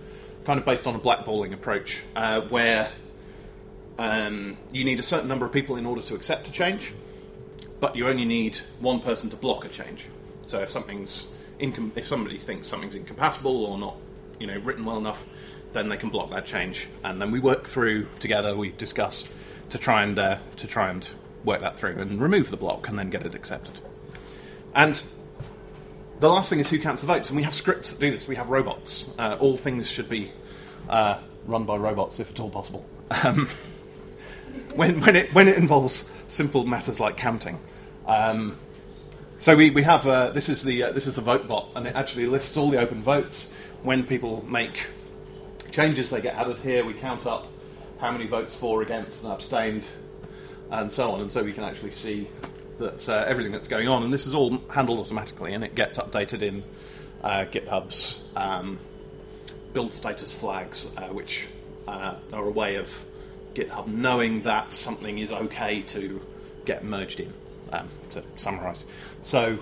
kind 0.47 0.59
of 0.59 0.65
based 0.65 0.87
on 0.87 0.95
a 0.95 0.99
blackballing 0.99 1.53
approach, 1.53 2.03
uh, 2.17 2.41
where 2.41 2.91
um, 3.99 4.57
you 4.73 4.87
need 4.87 4.99
a 4.99 5.03
certain 5.03 5.29
number 5.29 5.45
of 5.45 5.53
people 5.53 5.77
in 5.77 5.85
order 5.85 6.01
to 6.01 6.15
accept 6.15 6.49
a 6.49 6.51
change, 6.51 6.95
but 7.81 7.97
you 7.97 8.09
only 8.09 8.25
need 8.25 8.57
one 8.81 9.01
person 9.01 9.29
to 9.29 9.37
block 9.37 9.67
a 9.67 9.69
change. 9.69 10.07
So 10.47 10.61
if 10.61 10.71
something's 10.71 11.27
incom- 11.63 11.93
if 11.97 12.07
somebody 12.07 12.39
thinks 12.39 12.69
something's 12.69 12.95
incompatible 12.95 13.65
or 13.65 13.79
not, 13.79 13.97
you 14.39 14.47
know, 14.47 14.59
written 14.59 14.85
well 14.85 14.99
enough, 14.99 15.25
then 15.73 15.89
they 15.89 15.97
can 15.97 16.11
block 16.11 16.31
that 16.31 16.45
change, 16.45 16.89
and 17.05 17.21
then 17.21 17.31
we 17.31 17.41
work 17.41 17.67
through 17.67 18.07
together. 18.21 18.55
We 18.55 18.73
discuss 18.73 19.33
to 19.71 19.79
try 19.79 20.03
and 20.03 20.19
uh, 20.19 20.39
to 20.57 20.67
try 20.67 20.91
and 20.91 21.09
work 21.45 21.61
that 21.61 21.79
through 21.79 21.99
and 21.99 22.21
remove 22.21 22.51
the 22.51 22.57
block, 22.57 22.89
and 22.89 22.99
then 22.99 23.09
get 23.09 23.25
it 23.25 23.35
accepted. 23.35 23.79
And 24.75 25.03
the 26.19 26.29
last 26.29 26.51
thing 26.51 26.61
is 26.61 26.69
who 26.69 26.79
counts 26.79 27.03
the 27.03 27.09
votes, 27.09 27.31
and 27.31 27.37
we 27.37 27.43
have 27.43 27.55
scripts 27.55 27.93
that 27.93 28.01
do 28.01 28.11
this. 28.11 28.29
We 28.29 28.37
have 28.37 28.51
robots. 28.51 29.11
Uh, 29.19 29.37
all 29.41 29.57
things 29.57 29.89
should 29.89 30.09
be 30.09 30.33
uh, 30.89 31.19
run 31.47 31.65
by 31.65 31.77
robots, 31.77 32.21
if 32.21 32.31
at 32.31 32.41
all 32.41 32.51
possible. 32.51 32.85
Um, 33.11 33.49
when, 34.75 35.01
when, 35.01 35.17
it, 35.17 35.35
when 35.35 35.49
it 35.49 35.57
involves 35.57 36.09
simple 36.29 36.65
matters 36.65 37.01
like 37.01 37.17
counting. 37.17 37.59
Um, 38.07 38.59
so 39.43 39.57
we, 39.57 39.73
we 39.73 39.83
have 39.83 40.07
uh, 40.07 40.31
this 40.31 40.49
is 40.49 40.63
the 40.63 40.85
uh, 40.85 40.93
this 40.93 41.09
is 41.09 41.17
the 41.17 41.21
vote 41.21 41.49
bot, 41.49 41.69
and 41.75 41.85
it 41.85 41.97
actually 41.97 42.27
lists 42.27 42.57
all 42.57 42.71
the 42.71 42.79
open 42.79 43.03
votes. 43.03 43.51
When 43.83 44.07
people 44.07 44.45
make 44.49 44.87
changes, 45.73 46.11
they 46.11 46.21
get 46.21 46.37
added 46.37 46.61
here. 46.61 46.85
We 46.85 46.95
count 46.95 47.27
up 47.27 47.49
how 47.99 48.13
many 48.13 48.29
votes 48.29 48.55
for, 48.55 48.83
against, 48.83 49.25
and 49.25 49.33
abstained, 49.33 49.85
and 50.71 50.93
so 50.93 51.11
on, 51.11 51.23
and 51.23 51.33
so 51.33 51.43
we 51.43 51.53
can 51.53 51.65
actually 51.65 51.91
see 51.91 52.29
that 52.79 53.09
uh, 53.09 53.25
everything 53.27 53.51
that's 53.51 53.67
going 53.67 53.89
on, 53.89 54.05
and 54.05 54.15
this 54.15 54.29
is 54.29 54.35
all 54.35 54.59
handled 54.69 55.01
automatically, 55.01 55.55
and 55.55 55.65
it 55.65 55.75
gets 55.75 55.99
updated 55.99 56.43
in 56.43 56.63
uh, 57.25 57.45
GitHub's 57.51 58.25
um, 58.37 58.79
build 59.73 59.93
status 59.93 60.33
flags, 60.33 60.87
uh, 60.97 61.09
which 61.09 61.49
uh, 61.89 62.15
are 62.33 62.45
a 62.45 62.51
way 62.51 62.77
of 62.77 63.05
GitHub 63.55 63.89
knowing 63.89 64.43
that 64.43 64.73
something 64.73 65.19
is 65.19 65.33
okay 65.33 65.83
to 65.83 66.25
get 66.65 66.85
merged 66.85 67.19
in. 67.19 67.33
Um, 67.73 67.89
to 68.11 68.23
summarise, 68.37 68.85
so 69.23 69.59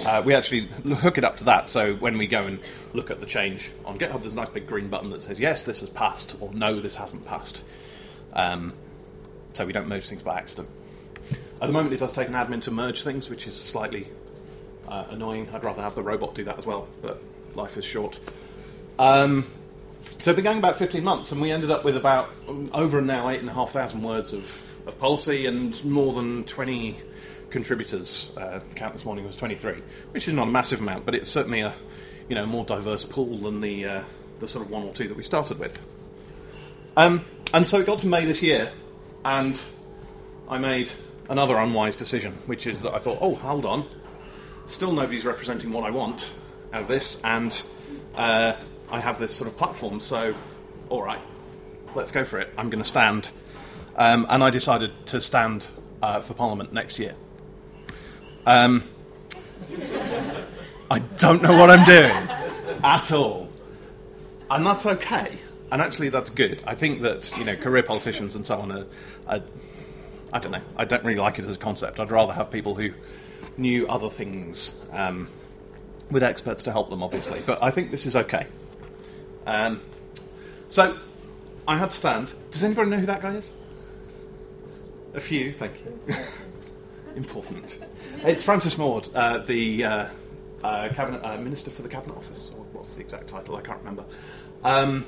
uh, 0.00 0.22
we 0.24 0.34
actually 0.34 0.66
hook 0.94 1.16
it 1.16 1.24
up 1.24 1.36
to 1.38 1.44
that. 1.44 1.68
So 1.68 1.94
when 1.94 2.18
we 2.18 2.26
go 2.26 2.42
and 2.42 2.58
look 2.92 3.10
at 3.10 3.20
the 3.20 3.26
change 3.26 3.70
on 3.84 3.98
GitHub, 3.98 4.20
there's 4.20 4.32
a 4.32 4.36
nice 4.36 4.48
big 4.48 4.66
green 4.66 4.88
button 4.88 5.10
that 5.10 5.22
says 5.22 5.38
yes, 5.38 5.64
this 5.64 5.80
has 5.80 5.88
passed, 5.88 6.34
or 6.40 6.52
no, 6.52 6.80
this 6.80 6.96
hasn't 6.96 7.24
passed. 7.24 7.62
Um, 8.32 8.74
so 9.52 9.64
we 9.64 9.72
don't 9.72 9.88
merge 9.88 10.08
things 10.08 10.22
by 10.22 10.38
accident. 10.38 10.68
At 11.60 11.68
the 11.68 11.72
moment, 11.72 11.94
it 11.94 11.98
does 11.98 12.12
take 12.12 12.28
an 12.28 12.34
admin 12.34 12.60
to 12.62 12.70
merge 12.70 13.02
things, 13.02 13.30
which 13.30 13.46
is 13.46 13.58
slightly 13.58 14.08
uh, 14.86 15.04
annoying. 15.08 15.48
I'd 15.52 15.64
rather 15.64 15.80
have 15.82 15.94
the 15.94 16.02
robot 16.02 16.34
do 16.34 16.44
that 16.44 16.58
as 16.58 16.66
well, 16.66 16.86
but 17.00 17.22
life 17.54 17.78
is 17.78 17.84
short. 17.84 18.18
Um, 18.98 19.46
so 20.18 20.30
we've 20.30 20.36
been 20.36 20.44
going 20.44 20.58
about 20.58 20.76
15 20.76 21.02
months, 21.02 21.32
and 21.32 21.40
we 21.40 21.50
ended 21.50 21.70
up 21.70 21.84
with 21.84 21.96
about 21.96 22.30
um, 22.48 22.70
over 22.74 23.00
now 23.00 23.30
8,500 23.30 24.02
words 24.02 24.32
of, 24.34 24.62
of 24.86 24.98
policy 24.98 25.46
and 25.46 25.82
more 25.84 26.12
than 26.12 26.44
20 26.44 27.00
contributors. 27.56 28.36
Uh, 28.36 28.60
count 28.74 28.92
this 28.92 29.06
morning 29.06 29.24
was 29.24 29.34
23, 29.34 29.82
which 30.10 30.28
is 30.28 30.34
not 30.34 30.46
a 30.46 30.50
massive 30.50 30.82
amount, 30.82 31.06
but 31.06 31.14
it's 31.14 31.30
certainly 31.30 31.60
a 31.60 31.74
you 32.28 32.34
know 32.34 32.44
more 32.44 32.66
diverse 32.66 33.06
pool 33.06 33.38
than 33.38 33.62
the 33.62 33.86
uh, 33.86 34.04
the 34.40 34.46
sort 34.46 34.62
of 34.62 34.70
one 34.70 34.82
or 34.82 34.92
two 34.92 35.08
that 35.08 35.16
we 35.16 35.22
started 35.22 35.58
with. 35.58 35.80
Um, 36.98 37.24
and 37.54 37.66
so 37.66 37.80
it 37.80 37.86
got 37.86 38.00
to 38.00 38.06
May 38.06 38.26
this 38.26 38.42
year, 38.42 38.70
and 39.24 39.58
I 40.50 40.58
made 40.58 40.90
another 41.30 41.56
unwise 41.56 41.96
decision, 41.96 42.34
which 42.44 42.66
is 42.66 42.82
that 42.82 42.94
I 42.94 42.98
thought, 42.98 43.18
oh, 43.22 43.34
hold 43.36 43.64
on, 43.64 43.88
still 44.66 44.92
nobody's 44.92 45.24
representing 45.24 45.72
what 45.72 45.84
I 45.84 45.90
want 45.90 46.30
out 46.74 46.82
of 46.82 46.88
this, 46.88 47.18
and 47.24 47.62
uh, 48.16 48.52
I 48.90 49.00
have 49.00 49.18
this 49.18 49.34
sort 49.34 49.48
of 49.48 49.56
platform, 49.56 50.00
so 50.00 50.34
all 50.90 51.02
right, 51.02 51.22
let's 51.94 52.12
go 52.12 52.22
for 52.22 52.38
it. 52.38 52.52
I'm 52.58 52.68
going 52.68 52.82
to 52.82 52.88
stand 52.88 53.30
um, 53.96 54.26
and 54.28 54.44
I 54.44 54.50
decided 54.50 54.92
to 55.06 55.20
stand 55.20 55.66
uh, 56.02 56.20
for 56.20 56.34
Parliament 56.34 56.72
next 56.72 56.98
year. 56.98 57.14
Um, 58.46 58.84
I 60.88 61.00
don't 61.18 61.42
know 61.42 61.58
what 61.58 61.68
I'm 61.68 61.84
doing 61.84 62.12
at 62.84 63.10
all, 63.10 63.48
and 64.48 64.64
that's 64.64 64.86
okay. 64.86 65.38
And 65.72 65.82
actually, 65.82 66.10
that's 66.10 66.30
good. 66.30 66.62
I 66.64 66.76
think 66.76 67.02
that 67.02 67.36
you 67.36 67.44
know, 67.44 67.56
career 67.56 67.82
politicians 67.82 68.36
and 68.36 68.46
so 68.46 68.60
on 68.60 68.70
are, 68.70 68.86
are 69.26 69.42
I 70.32 70.38
don't 70.38 70.52
know. 70.52 70.62
I 70.76 70.84
don't 70.84 71.02
really 71.04 71.18
like 71.18 71.40
it 71.40 71.44
as 71.44 71.56
a 71.56 71.58
concept. 71.58 71.98
I'd 71.98 72.12
rather 72.12 72.32
have 72.32 72.50
people 72.52 72.76
who 72.76 72.90
knew 73.56 73.88
other 73.88 74.10
things 74.10 74.72
um, 74.92 75.28
with 76.10 76.22
experts 76.22 76.62
to 76.64 76.72
help 76.72 76.88
them, 76.88 77.02
obviously. 77.02 77.42
But 77.44 77.60
I 77.62 77.72
think 77.72 77.90
this 77.90 78.06
is 78.06 78.14
okay. 78.14 78.46
Um, 79.44 79.82
so 80.68 80.96
I 81.66 81.76
had 81.76 81.90
to 81.90 81.96
stand. 81.96 82.32
Does 82.52 82.62
anybody 82.62 82.90
know 82.90 82.98
who 82.98 83.06
that 83.06 83.22
guy 83.22 83.34
is? 83.34 83.50
A 85.14 85.20
few, 85.20 85.52
thank 85.52 85.74
you. 85.84 86.14
Important. 87.16 87.78
It's 88.24 88.42
Francis 88.42 88.76
Maude, 88.76 89.08
uh, 89.14 89.38
the 89.38 89.84
uh, 89.84 90.06
uh, 90.62 90.88
cabinet 90.90 91.24
uh, 91.24 91.38
minister 91.38 91.70
for 91.70 91.80
the 91.80 91.88
cabinet 91.88 92.14
office. 92.14 92.50
Or 92.54 92.64
what's 92.72 92.94
the 92.94 93.00
exact 93.00 93.28
title? 93.28 93.56
I 93.56 93.62
can't 93.62 93.78
remember. 93.78 94.04
Um, 94.62 95.06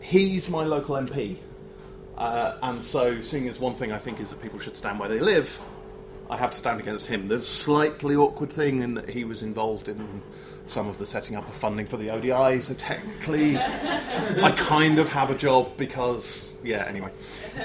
he's 0.00 0.48
my 0.48 0.64
local 0.64 0.96
MP, 0.96 1.36
uh, 2.16 2.56
and 2.62 2.82
so 2.82 3.20
seeing 3.20 3.48
as 3.48 3.58
one 3.58 3.74
thing 3.74 3.92
I 3.92 3.98
think 3.98 4.18
is 4.18 4.30
that 4.30 4.40
people 4.40 4.60
should 4.60 4.76
stand 4.76 4.98
where 4.98 5.10
they 5.10 5.20
live, 5.20 5.60
I 6.30 6.38
have 6.38 6.52
to 6.52 6.56
stand 6.56 6.80
against 6.80 7.06
him. 7.06 7.26
There's 7.26 7.42
a 7.42 7.46
slightly 7.46 8.16
awkward 8.16 8.50
thing 8.50 8.80
in 8.80 8.94
that 8.94 9.10
he 9.10 9.24
was 9.24 9.42
involved 9.42 9.88
in 9.88 10.22
some 10.64 10.88
of 10.88 10.96
the 10.96 11.04
setting 11.04 11.36
up 11.36 11.46
of 11.46 11.54
funding 11.54 11.86
for 11.86 11.98
the 11.98 12.08
ODI, 12.08 12.62
so 12.62 12.72
technically 12.74 13.58
I 13.58 14.54
kind 14.56 14.98
of 14.98 15.10
have 15.10 15.28
a 15.28 15.34
job 15.34 15.76
because, 15.76 16.56
yeah, 16.64 16.86
anyway. 16.88 17.10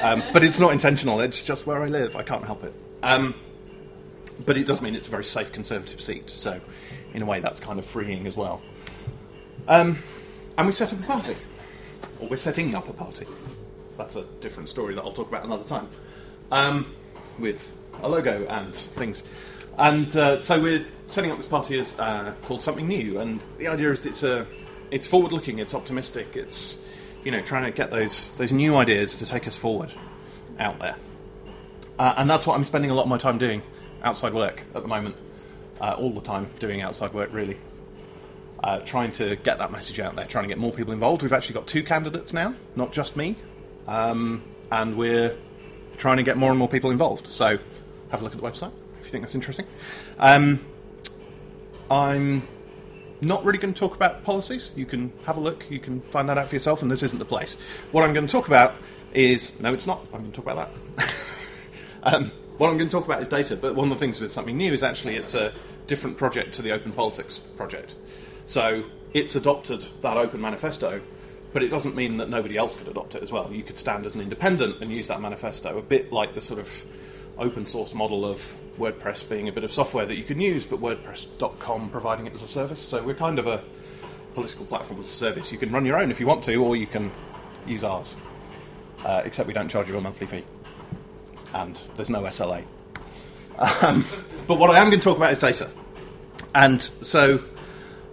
Um, 0.01 0.23
but 0.33 0.43
it's 0.43 0.59
not 0.59 0.73
intentional, 0.73 1.21
it's 1.21 1.41
just 1.41 1.65
where 1.65 1.81
I 1.81 1.87
live. 1.87 2.17
I 2.17 2.23
can't 2.23 2.43
help 2.43 2.65
it. 2.65 2.73
Um, 3.03 3.35
but 4.45 4.57
it 4.57 4.65
does 4.65 4.81
mean 4.81 4.95
it's 4.95 5.07
a 5.07 5.11
very 5.11 5.25
safe 5.25 5.51
Conservative 5.51 6.01
seat, 6.01 6.29
so 6.29 6.59
in 7.13 7.21
a 7.21 7.25
way 7.25 7.39
that's 7.39 7.59
kind 7.59 7.79
of 7.79 7.85
freeing 7.85 8.27
as 8.27 8.35
well. 8.35 8.61
Um, 9.67 9.97
and 10.57 10.67
we 10.67 10.73
set 10.73 10.93
up 10.93 10.99
a 10.99 11.03
party. 11.03 11.35
Or 12.19 12.27
we're 12.27 12.37
setting 12.37 12.73
up 12.75 12.89
a 12.89 12.93
party. 12.93 13.25
That's 13.97 14.15
a 14.15 14.23
different 14.41 14.69
story 14.69 14.95
that 14.95 15.01
I'll 15.01 15.13
talk 15.13 15.27
about 15.27 15.43
another 15.43 15.63
time. 15.63 15.89
Um, 16.51 16.95
with 17.39 17.73
a 18.01 18.09
logo 18.09 18.45
and 18.47 18.73
things. 18.75 19.23
And 19.77 20.15
uh, 20.15 20.41
so 20.41 20.59
we're 20.61 20.85
setting 21.07 21.31
up 21.31 21.37
this 21.37 21.47
party 21.47 21.77
as 21.79 21.97
uh, 21.99 22.33
called 22.43 22.61
something 22.61 22.87
new, 22.87 23.19
and 23.19 23.43
the 23.57 23.67
idea 23.67 23.91
is 23.91 24.05
it's 24.05 24.23
a, 24.23 24.47
it's 24.91 25.05
forward-looking, 25.05 25.59
it's 25.59 25.73
optimistic, 25.73 26.35
it's 26.35 26.77
you 27.23 27.31
know 27.31 27.41
trying 27.41 27.63
to 27.65 27.71
get 27.71 27.91
those 27.91 28.33
those 28.35 28.51
new 28.51 28.75
ideas 28.75 29.17
to 29.19 29.25
take 29.25 29.47
us 29.47 29.55
forward 29.55 29.91
out 30.59 30.79
there, 30.79 30.95
uh, 31.99 32.15
and 32.17 32.29
that's 32.29 32.47
what 32.47 32.55
I'm 32.55 32.63
spending 32.63 32.89
a 32.89 32.95
lot 32.95 33.03
of 33.03 33.09
my 33.09 33.17
time 33.17 33.37
doing 33.37 33.61
outside 34.03 34.33
work 34.33 34.61
at 34.75 34.81
the 34.81 34.87
moment, 34.87 35.15
uh, 35.81 35.95
all 35.97 36.11
the 36.11 36.21
time 36.21 36.49
doing 36.59 36.81
outside 36.81 37.13
work 37.13 37.29
really. 37.31 37.57
Uh, 38.63 38.79
trying 38.79 39.11
to 39.11 39.35
get 39.37 39.59
that 39.59 39.71
message 39.71 39.99
out 39.99 40.15
there, 40.15 40.25
trying 40.25 40.43
to 40.43 40.47
get 40.47 40.57
more 40.57 40.71
people 40.71 40.91
involved. 40.91 41.21
We've 41.21 41.31
actually 41.31 41.53
got 41.53 41.67
two 41.67 41.83
candidates 41.83 42.33
now, 42.33 42.55
not 42.75 42.91
just 42.91 43.15
me, 43.15 43.35
um, 43.87 44.41
and 44.71 44.97
we're 44.97 45.37
trying 45.97 46.17
to 46.17 46.23
get 46.23 46.37
more 46.37 46.49
and 46.49 46.57
more 46.57 46.67
people 46.67 46.89
involved. 46.89 47.27
So 47.27 47.59
have 48.09 48.21
a 48.21 48.23
look 48.23 48.33
at 48.33 48.41
the 48.41 48.47
website 48.47 48.71
if 48.99 49.05
you 49.05 49.11
think 49.11 49.23
that's 49.23 49.35
interesting. 49.35 49.65
Um, 50.17 50.65
I'm 51.89 52.47
not 53.21 53.43
really 53.45 53.57
going 53.57 53.73
to 53.73 53.79
talk 53.79 53.95
about 53.95 54.23
policies. 54.23 54.71
You 54.75 54.85
can 54.85 55.11
have 55.25 55.37
a 55.37 55.39
look, 55.39 55.65
you 55.69 55.79
can 55.79 56.01
find 56.01 56.27
that 56.29 56.37
out 56.37 56.49
for 56.49 56.55
yourself, 56.55 56.81
and 56.81 56.91
this 56.91 57.03
isn't 57.03 57.19
the 57.19 57.25
place. 57.25 57.55
What 57.91 58.03
I'm 58.03 58.13
going 58.13 58.25
to 58.25 58.31
talk 58.31 58.47
about 58.47 58.75
is 59.13 59.57
no, 59.59 59.73
it's 59.73 59.87
not. 59.87 60.01
I'm 60.13 60.21
going 60.21 60.31
to 60.31 60.35
talk 60.35 60.45
about 60.45 60.69
that. 60.95 61.13
um, 62.03 62.31
what 62.57 62.69
I'm 62.69 62.77
going 62.77 62.89
to 62.89 62.91
talk 62.91 63.05
about 63.05 63.21
is 63.21 63.27
data, 63.27 63.55
but 63.55 63.75
one 63.75 63.91
of 63.91 63.93
the 63.97 63.99
things 63.99 64.19
with 64.19 64.31
something 64.31 64.57
new 64.57 64.73
is 64.73 64.83
actually 64.83 65.15
it's 65.15 65.33
a 65.33 65.53
different 65.85 66.17
project 66.17 66.55
to 66.55 66.61
the 66.61 66.71
Open 66.71 66.91
Politics 66.91 67.37
project. 67.55 67.95
So 68.45 68.83
it's 69.13 69.35
adopted 69.35 69.85
that 70.01 70.17
open 70.17 70.41
manifesto, 70.41 71.01
but 71.53 71.63
it 71.63 71.69
doesn't 71.69 71.95
mean 71.95 72.17
that 72.17 72.29
nobody 72.29 72.57
else 72.57 72.75
could 72.75 72.87
adopt 72.87 73.15
it 73.15 73.23
as 73.23 73.31
well. 73.31 73.51
You 73.51 73.63
could 73.63 73.77
stand 73.77 74.05
as 74.05 74.15
an 74.15 74.21
independent 74.21 74.81
and 74.81 74.91
use 74.91 75.07
that 75.07 75.21
manifesto, 75.21 75.77
a 75.77 75.81
bit 75.81 76.11
like 76.11 76.33
the 76.33 76.41
sort 76.41 76.59
of 76.59 76.85
open 77.37 77.65
source 77.65 77.93
model 77.93 78.25
of 78.25 78.55
WordPress 78.79 79.27
being 79.29 79.47
a 79.47 79.51
bit 79.51 79.63
of 79.63 79.71
software 79.71 80.05
that 80.05 80.15
you 80.15 80.23
can 80.23 80.41
use, 80.41 80.65
but 80.65 80.79
WordPress.com 80.79 81.89
providing 81.89 82.25
it 82.25 82.33
as 82.33 82.41
a 82.41 82.47
service. 82.47 82.81
So 82.81 83.03
we're 83.03 83.15
kind 83.15 83.37
of 83.37 83.47
a 83.47 83.63
political 84.33 84.65
platform 84.65 84.99
as 84.99 85.07
a 85.07 85.09
service. 85.09 85.51
You 85.51 85.57
can 85.57 85.71
run 85.71 85.85
your 85.85 85.97
own 85.97 86.11
if 86.11 86.19
you 86.19 86.27
want 86.27 86.43
to, 86.45 86.55
or 86.55 86.75
you 86.75 86.87
can 86.87 87.11
use 87.65 87.83
ours. 87.83 88.15
Uh, 89.05 89.21
except 89.25 89.47
we 89.47 89.53
don't 89.53 89.69
charge 89.69 89.87
you 89.87 89.97
a 89.97 90.01
monthly 90.01 90.25
fee, 90.25 90.43
and 91.53 91.79
there's 91.95 92.09
no 92.09 92.21
SLA. 92.23 92.63
Um, 93.57 94.05
but 94.47 94.59
what 94.59 94.69
I 94.69 94.79
am 94.79 94.89
going 94.89 94.99
to 94.99 95.03
talk 95.03 95.17
about 95.17 95.31
is 95.31 95.39
data, 95.39 95.69
and 96.53 96.81
so 96.81 97.43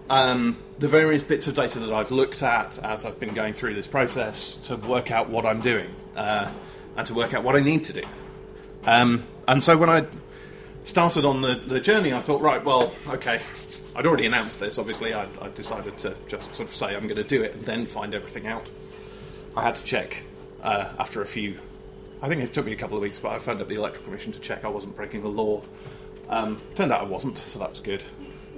um, 0.09 0.59
the 0.79 0.89
various 0.89 1.23
bits 1.23 1.47
of 1.47 1.55
data 1.55 1.79
that 1.79 1.93
I've 1.93 2.11
looked 2.11 2.43
at 2.43 2.79
as 2.79 3.05
I've 3.05 3.21
been 3.21 3.35
going 3.35 3.55
through 3.55 3.75
this 3.75 3.87
process 3.87 4.57
to 4.65 4.77
work 4.77 5.11
out 5.11 5.29
what 5.29 5.47
I'm 5.47 5.61
doing 5.61 5.95
uh, 6.17 6.51
and 6.97 7.07
to 7.07 7.15
work 7.15 7.35
out 7.35 7.45
what 7.45 7.57
I 7.57 7.61
need 7.61 7.85
to 7.85 7.93
do. 7.93 8.03
Um, 8.85 9.25
and 9.47 9.63
so 9.63 9.77
when 9.77 9.89
I 9.89 10.07
started 10.85 11.25
on 11.25 11.41
the, 11.43 11.55
the 11.55 11.81
journey, 11.81 12.13
I 12.13 12.21
thought, 12.21 12.41
right, 12.43 12.63
well, 12.63 12.93
okay, 13.09 13.41
I'd 13.97 14.07
already 14.07 14.27
announced 14.27 14.61
this, 14.61 14.79
obviously. 14.79 15.15
I, 15.15 15.27
I 15.41 15.49
decided 15.49 15.97
to 15.99 16.17
just 16.29 16.55
sort 16.55 16.69
of 16.69 16.75
say 16.75 16.95
I'm 16.95 17.05
going 17.05 17.17
to 17.17 17.25
do 17.25 17.43
it 17.43 17.55
and 17.55 17.65
then 17.65 17.87
find 17.87 18.15
everything 18.15 18.47
out. 18.47 18.67
I 19.57 19.63
had 19.63 19.77
to 19.77 19.85
check 19.85 20.25
uh, 20.63 20.93
after 20.99 21.23
a 21.23 21.27
few, 21.27 21.59
I 22.25 22.29
think 22.29 22.41
it 22.41 22.55
took 22.55 22.65
me 22.65 22.73
a 22.73 22.77
couple 22.77 22.97
of 22.97 23.03
weeks, 23.03 23.19
but 23.19 23.33
I 23.33 23.39
phoned 23.39 23.61
up 23.61 23.69
the 23.69 23.75
Electoral 23.75 24.07
Commission 24.07 24.33
to 24.33 24.39
check 24.39 24.65
I 24.65 24.69
wasn't 24.69 24.97
breaking 24.97 25.21
the 25.21 25.29
law. 25.29 25.61
Um, 26.31 26.59
turned 26.75 26.91
out 26.91 27.03
I 27.03 27.05
wasn't, 27.05 27.37
so 27.37 27.59
that 27.59 27.69
was 27.69 27.81
good. 27.81 28.03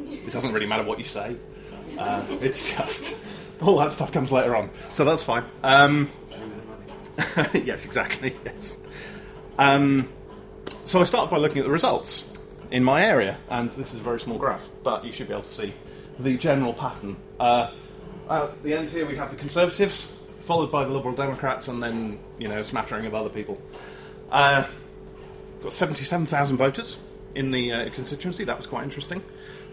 It 0.05 0.33
doesn't 0.33 0.53
really 0.53 0.67
matter 0.67 0.85
what 0.85 1.01
you 1.01 1.05
say. 1.05 1.37
Uh, 1.99 2.25
it's 2.41 2.77
just 2.77 3.17
all 3.61 3.79
that 3.79 3.91
stuff 3.91 4.13
comes 4.13 4.31
later 4.31 4.55
on, 4.55 4.71
so 4.93 5.05
that's 5.05 5.25
fine. 5.25 5.43
Um, 5.65 6.13
yes, 7.55 7.85
exactly. 7.85 8.37
Yes. 8.45 8.79
Um, 9.59 10.11
so 10.85 11.01
I 11.01 11.05
started 11.05 11.33
by 11.33 11.39
looking 11.39 11.59
at 11.59 11.65
the 11.65 11.73
results 11.73 12.23
in 12.71 12.85
my 12.85 13.05
area, 13.05 13.37
and 13.51 13.73
this 13.73 13.93
is 13.93 13.99
a 13.99 14.03
very 14.05 14.21
small 14.21 14.39
graph, 14.39 14.71
but 14.85 15.05
you 15.05 15.11
should 15.13 15.27
be 15.27 15.35
able 15.35 15.43
to 15.43 15.49
see 15.49 15.75
the 16.21 16.37
general 16.37 16.73
pattern. 16.73 17.17
Uh, 17.41 17.73
at 18.31 18.63
the 18.63 18.75
end 18.75 18.91
here, 18.91 19.07
we 19.07 19.17
have 19.17 19.33
the 19.33 19.37
Conservatives, 19.37 20.16
followed 20.47 20.71
by 20.71 20.85
the 20.85 20.91
Liberal 20.91 21.15
Democrats, 21.15 21.69
and 21.69 21.83
then 21.83 22.19
you 22.39 22.49
know 22.49 22.61
a 22.61 22.65
smattering 22.65 23.05
of 23.05 23.15
other 23.15 23.29
people. 23.29 23.61
Uh, 24.31 24.65
got 25.63 25.73
77,000 25.73 26.57
voters 26.57 26.97
in 27.35 27.51
the 27.51 27.73
uh, 27.73 27.91
constituency. 27.91 28.45
That 28.45 28.57
was 28.57 28.67
quite 28.67 28.85
interesting, 28.85 29.23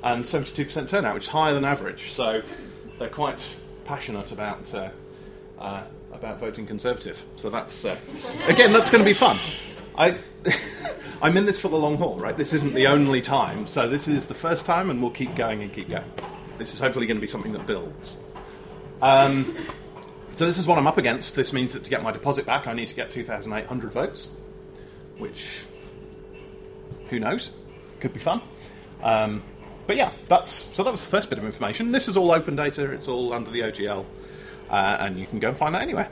and 0.01 0.23
72% 0.23 0.89
turnout, 0.89 1.13
which 1.13 1.25
is 1.25 1.29
higher 1.29 1.53
than 1.53 1.63
average. 1.63 2.11
So 2.11 2.41
they're 2.97 3.09
quite 3.09 3.47
passionate 3.85 4.31
about 4.31 4.73
uh, 4.73 4.89
uh, 5.59 5.83
about 6.11 6.39
voting 6.39 6.65
Conservative. 6.65 7.23
So 7.35 7.49
that's 7.49 7.85
uh, 7.85 7.95
again, 8.47 8.73
that's 8.73 8.89
going 8.89 9.03
to 9.03 9.09
be 9.09 9.13
fun. 9.13 9.37
I. 9.95 10.17
I'm 11.21 11.37
in 11.37 11.45
this 11.45 11.57
for 11.57 11.69
the 11.69 11.77
long 11.77 11.95
haul, 11.95 12.17
right? 12.17 12.35
This 12.35 12.51
isn't 12.51 12.73
the 12.73 12.87
only 12.87 13.21
time, 13.21 13.65
so 13.65 13.87
this 13.87 14.09
is 14.09 14.25
the 14.25 14.33
first 14.33 14.65
time, 14.65 14.89
and 14.89 15.01
we'll 15.01 15.11
keep 15.11 15.33
going 15.37 15.61
and 15.63 15.71
keep 15.71 15.87
going. 15.87 16.03
This 16.57 16.73
is 16.73 16.81
hopefully 16.81 17.05
going 17.05 17.15
to 17.15 17.21
be 17.21 17.29
something 17.29 17.53
that 17.53 17.65
builds. 17.65 18.17
Um, 19.01 19.55
so 20.43 20.47
this 20.47 20.57
is 20.57 20.67
what 20.67 20.77
I'm 20.77 20.87
up 20.87 20.97
against. 20.97 21.35
This 21.37 21.53
means 21.53 21.71
that 21.71 21.85
to 21.85 21.89
get 21.89 22.03
my 22.03 22.11
deposit 22.11 22.45
back, 22.45 22.67
I 22.67 22.73
need 22.73 22.89
to 22.89 22.95
get 22.95 23.09
2,800 23.11 23.93
votes, 23.93 24.27
which 25.17 25.47
who 27.09 27.17
knows? 27.17 27.51
Could 28.01 28.11
be 28.11 28.19
fun. 28.19 28.41
Um, 29.01 29.41
but 29.87 29.95
yeah, 29.95 30.11
that's 30.27 30.51
so 30.51 30.83
that 30.83 30.91
was 30.91 31.05
the 31.05 31.09
first 31.09 31.29
bit 31.29 31.39
of 31.39 31.45
information. 31.45 31.93
This 31.93 32.09
is 32.09 32.17
all 32.17 32.29
open 32.33 32.57
data. 32.57 32.91
It's 32.91 33.07
all 33.07 33.31
under 33.31 33.51
the 33.51 33.61
OGL, 33.61 34.05
uh, 34.69 34.97
and 34.99 35.17
you 35.17 35.27
can 35.27 35.39
go 35.39 35.47
and 35.47 35.57
find 35.57 35.75
that 35.75 35.81
anywhere. 35.81 36.09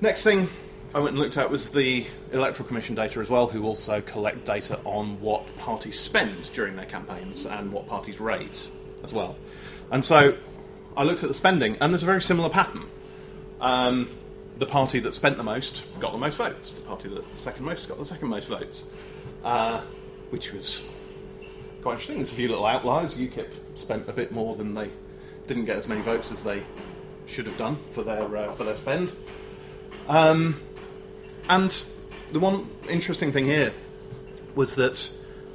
Next 0.00 0.24
thing 0.24 0.48
I 0.92 0.98
went 0.98 1.10
and 1.10 1.20
looked 1.20 1.36
at 1.36 1.48
was 1.48 1.70
the 1.70 2.04
Electoral 2.32 2.66
Commission 2.66 2.96
data 2.96 3.20
as 3.20 3.30
well, 3.30 3.46
who 3.46 3.62
also 3.62 4.00
collect 4.00 4.44
data 4.44 4.80
on 4.84 5.20
what 5.20 5.56
parties 5.56 6.00
spend 6.00 6.50
during 6.52 6.74
their 6.74 6.86
campaigns 6.86 7.46
and 7.46 7.70
what 7.70 7.86
parties 7.86 8.18
raise 8.18 8.70
as 9.04 9.12
well. 9.12 9.36
And 9.92 10.04
so 10.04 10.36
I 10.96 11.04
looked 11.04 11.22
at 11.22 11.28
the 11.28 11.34
spending, 11.34 11.76
and 11.80 11.92
there's 11.92 12.02
a 12.02 12.06
very 12.06 12.22
similar 12.22 12.48
pattern. 12.48 12.84
Um, 13.60 14.10
the 14.58 14.66
party 14.66 15.00
that 15.00 15.12
spent 15.12 15.36
the 15.36 15.42
most 15.42 15.82
got 15.98 16.12
the 16.12 16.18
most 16.18 16.36
votes. 16.36 16.74
The 16.74 16.82
party 16.82 17.08
that 17.08 17.24
second 17.38 17.64
most 17.64 17.88
got 17.88 17.98
the 17.98 18.04
second 18.04 18.28
most 18.28 18.48
votes, 18.48 18.84
uh, 19.44 19.82
which 20.30 20.52
was 20.52 20.82
quite 21.82 21.92
interesting. 21.92 22.16
There's 22.16 22.32
a 22.32 22.34
few 22.34 22.48
little 22.48 22.66
outliers. 22.66 23.16
UKIP 23.16 23.48
spent 23.74 24.08
a 24.08 24.12
bit 24.12 24.32
more 24.32 24.54
than 24.54 24.74
they 24.74 24.90
didn't 25.46 25.64
get 25.64 25.78
as 25.78 25.88
many 25.88 26.02
votes 26.02 26.30
as 26.30 26.42
they 26.42 26.62
should 27.26 27.46
have 27.46 27.56
done 27.56 27.78
for 27.92 28.02
their 28.02 28.36
uh, 28.36 28.52
for 28.52 28.64
their 28.64 28.76
spend. 28.76 29.12
Um, 30.08 30.60
and 31.48 31.82
the 32.32 32.40
one 32.40 32.68
interesting 32.88 33.32
thing 33.32 33.46
here 33.46 33.72
was 34.54 34.74
that 34.74 35.10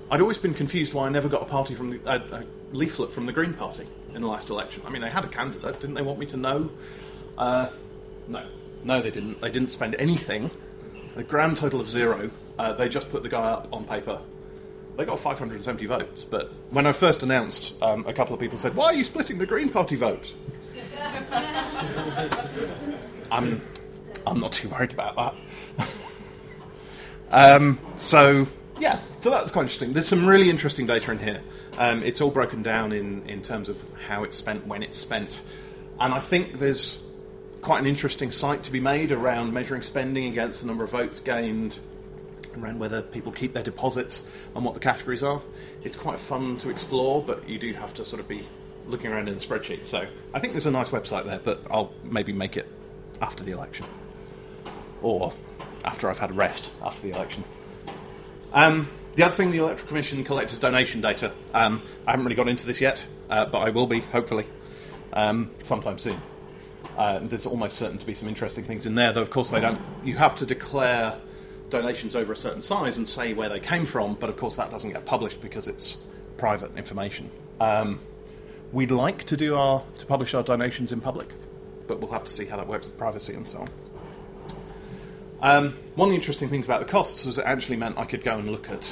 I'd 0.09 0.21
always 0.21 0.37
been 0.37 0.53
confused 0.53 0.93
why 0.93 1.05
I 1.05 1.09
never 1.09 1.29
got 1.29 1.43
a 1.43 1.45
party 1.45 1.75
from 1.75 1.91
the, 1.91 2.09
uh, 2.09 2.19
a 2.31 2.75
leaflet 2.75 3.11
from 3.11 3.25
the 3.25 3.33
Green 3.33 3.53
Party 3.53 3.85
in 4.13 4.21
the 4.21 4.27
last 4.27 4.49
election. 4.49 4.83
I 4.85 4.89
mean, 4.89 5.01
they 5.01 5.09
had 5.09 5.25
a 5.25 5.29
candidate, 5.29 5.79
didn't 5.79 5.95
they 5.95 6.01
want 6.01 6.19
me 6.19 6.25
to 6.27 6.37
know? 6.37 6.71
Uh, 7.37 7.69
no, 8.27 8.45
no, 8.83 9.01
they 9.01 9.11
didn't. 9.11 9.41
They 9.41 9.51
didn't 9.51 9.71
spend 9.71 9.95
anything 9.95 10.51
a 11.17 11.23
grand 11.23 11.57
total 11.57 11.81
of 11.81 11.89
zero. 11.89 12.29
Uh, 12.57 12.73
they 12.73 12.87
just 12.89 13.09
put 13.09 13.23
the 13.23 13.29
guy 13.29 13.51
up 13.51 13.67
on 13.71 13.85
paper. 13.85 14.19
They 14.95 15.05
got 15.05 15.19
570 15.19 15.85
votes, 15.85 16.23
but 16.23 16.51
when 16.71 16.87
I 16.87 16.91
first 16.91 17.21
announced, 17.21 17.75
um, 17.83 18.05
a 18.07 18.13
couple 18.13 18.33
of 18.33 18.39
people 18.39 18.57
said, 18.57 18.75
"Why 18.75 18.85
are 18.85 18.93
you 18.93 19.03
splitting 19.03 19.37
the 19.37 19.45
Green 19.45 19.69
Party 19.69 19.95
vote?" 19.95 20.33
I'm, 23.31 23.61
I'm 24.25 24.39
not 24.39 24.53
too 24.53 24.69
worried 24.69 24.93
about 24.93 25.35
that. 25.77 25.87
um, 27.61 27.79
so 27.97 28.47
yeah, 28.79 28.99
so 29.19 29.29
that's 29.29 29.51
quite 29.51 29.63
interesting. 29.63 29.93
There's 29.93 30.07
some 30.07 30.25
really 30.25 30.49
interesting 30.49 30.85
data 30.85 31.11
in 31.11 31.19
here. 31.19 31.41
Um, 31.77 32.03
it's 32.03 32.21
all 32.21 32.31
broken 32.31 32.63
down 32.63 32.91
in, 32.91 33.27
in 33.27 33.41
terms 33.41 33.69
of 33.69 33.81
how 34.07 34.23
it's 34.23 34.35
spent, 34.35 34.65
when 34.65 34.83
it's 34.83 34.97
spent, 34.97 35.41
and 35.99 36.13
I 36.13 36.19
think 36.19 36.59
there's 36.59 37.03
quite 37.61 37.79
an 37.79 37.87
interesting 37.87 38.31
site 38.31 38.63
to 38.63 38.71
be 38.71 38.79
made 38.79 39.11
around 39.11 39.53
measuring 39.53 39.81
spending 39.81 40.25
against 40.25 40.61
the 40.61 40.67
number 40.67 40.83
of 40.83 40.91
votes 40.91 41.19
gained, 41.19 41.79
around 42.57 42.79
whether 42.79 43.01
people 43.01 43.31
keep 43.31 43.53
their 43.53 43.63
deposits 43.63 44.23
and 44.55 44.63
what 44.63 44.73
the 44.73 44.79
categories 44.79 45.23
are. 45.23 45.41
It's 45.83 45.95
quite 45.95 46.19
fun 46.19 46.57
to 46.59 46.69
explore, 46.69 47.21
but 47.21 47.47
you 47.47 47.59
do 47.59 47.73
have 47.73 47.93
to 47.95 48.05
sort 48.05 48.19
of 48.19 48.27
be 48.27 48.47
looking 48.87 49.11
around 49.11 49.27
in 49.27 49.35
the 49.35 49.41
spreadsheet. 49.41 49.85
So 49.85 50.07
I 50.33 50.39
think 50.39 50.53
there's 50.53 50.65
a 50.65 50.71
nice 50.71 50.89
website 50.89 51.25
there, 51.25 51.39
but 51.39 51.65
I'll 51.69 51.91
maybe 52.03 52.31
make 52.31 52.57
it 52.57 52.67
after 53.21 53.43
the 53.43 53.51
election 53.51 53.85
or 55.01 55.33
after 55.83 56.09
I've 56.09 56.19
had 56.19 56.31
a 56.31 56.33
rest 56.33 56.71
after 56.81 57.01
the 57.07 57.13
election. 57.13 57.43
Um, 58.53 58.87
the 59.15 59.23
other 59.23 59.35
thing, 59.35 59.51
the 59.51 59.57
Electoral 59.57 59.87
Commission 59.87 60.23
collects 60.23 60.57
donation 60.59 61.01
data. 61.01 61.33
Um, 61.53 61.81
I 62.05 62.11
haven't 62.11 62.25
really 62.25 62.35
got 62.35 62.47
into 62.47 62.67
this 62.67 62.79
yet, 62.79 63.05
uh, 63.29 63.45
but 63.45 63.59
I 63.59 63.69
will 63.69 63.87
be, 63.87 64.01
hopefully, 64.01 64.45
um, 65.13 65.51
sometime 65.63 65.97
soon. 65.97 66.21
Uh, 66.97 67.19
there's 67.19 67.45
almost 67.45 67.77
certain 67.77 67.97
to 67.97 68.05
be 68.05 68.13
some 68.13 68.27
interesting 68.27 68.63
things 68.63 68.85
in 68.85 68.95
there, 68.95 69.11
though, 69.13 69.21
of 69.21 69.29
course, 69.29 69.49
they 69.49 69.59
don't. 69.59 69.81
You 70.03 70.15
have 70.17 70.35
to 70.37 70.45
declare 70.45 71.19
donations 71.69 72.15
over 72.15 72.33
a 72.33 72.35
certain 72.35 72.61
size 72.61 72.97
and 72.97 73.07
say 73.07 73.33
where 73.33 73.49
they 73.49 73.59
came 73.59 73.85
from, 73.85 74.15
but 74.15 74.29
of 74.29 74.37
course, 74.37 74.55
that 74.55 74.71
doesn't 74.71 74.91
get 74.91 75.05
published 75.05 75.41
because 75.41 75.67
it's 75.67 75.97
private 76.37 76.75
information. 76.77 77.29
Um, 77.59 77.99
we'd 78.71 78.91
like 78.91 79.23
to 79.25 79.37
do 79.37 79.55
our 79.55 79.83
to 79.97 80.05
publish 80.05 80.33
our 80.33 80.43
donations 80.43 80.91
in 80.91 81.01
public, 81.01 81.29
but 81.87 81.99
we'll 81.99 82.11
have 82.11 82.23
to 82.23 82.31
see 82.31 82.45
how 82.45 82.57
that 82.57 82.67
works 82.67 82.87
with 82.87 82.97
privacy 82.97 83.33
and 83.33 83.47
so 83.47 83.59
on. 83.59 83.67
Um, 85.41 85.77
one 85.95 86.09
of 86.09 86.11
the 86.11 86.15
interesting 86.15 86.49
things 86.49 86.65
about 86.65 86.79
the 86.79 86.91
costs 86.91 87.25
was 87.25 87.37
it 87.37 87.45
actually 87.45 87.77
meant 87.77 87.97
I 87.97 88.05
could 88.05 88.23
go 88.23 88.37
and 88.37 88.49
look 88.49 88.69
at, 88.69 88.91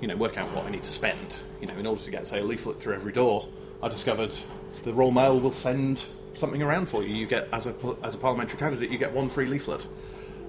you 0.00 0.08
know, 0.08 0.16
work 0.16 0.36
out 0.36 0.52
what 0.54 0.66
I 0.66 0.70
need 0.70 0.84
to 0.84 0.92
spend. 0.92 1.36
You 1.60 1.68
know, 1.68 1.76
in 1.76 1.86
order 1.86 2.02
to 2.02 2.10
get, 2.10 2.26
say, 2.26 2.40
a 2.40 2.44
leaflet 2.44 2.78
through 2.78 2.94
every 2.94 3.12
door, 3.12 3.48
I 3.82 3.88
discovered 3.88 4.34
the 4.82 4.92
Royal 4.92 5.10
Mail 5.10 5.40
will 5.40 5.52
send 5.52 6.04
something 6.34 6.62
around 6.62 6.88
for 6.88 7.02
you. 7.02 7.14
You 7.14 7.26
get, 7.26 7.48
as 7.52 7.66
a, 7.66 7.74
as 8.02 8.14
a 8.14 8.18
parliamentary 8.18 8.58
candidate, 8.58 8.90
you 8.90 8.98
get 8.98 9.12
one 9.12 9.30
free 9.30 9.46
leaflet 9.46 9.86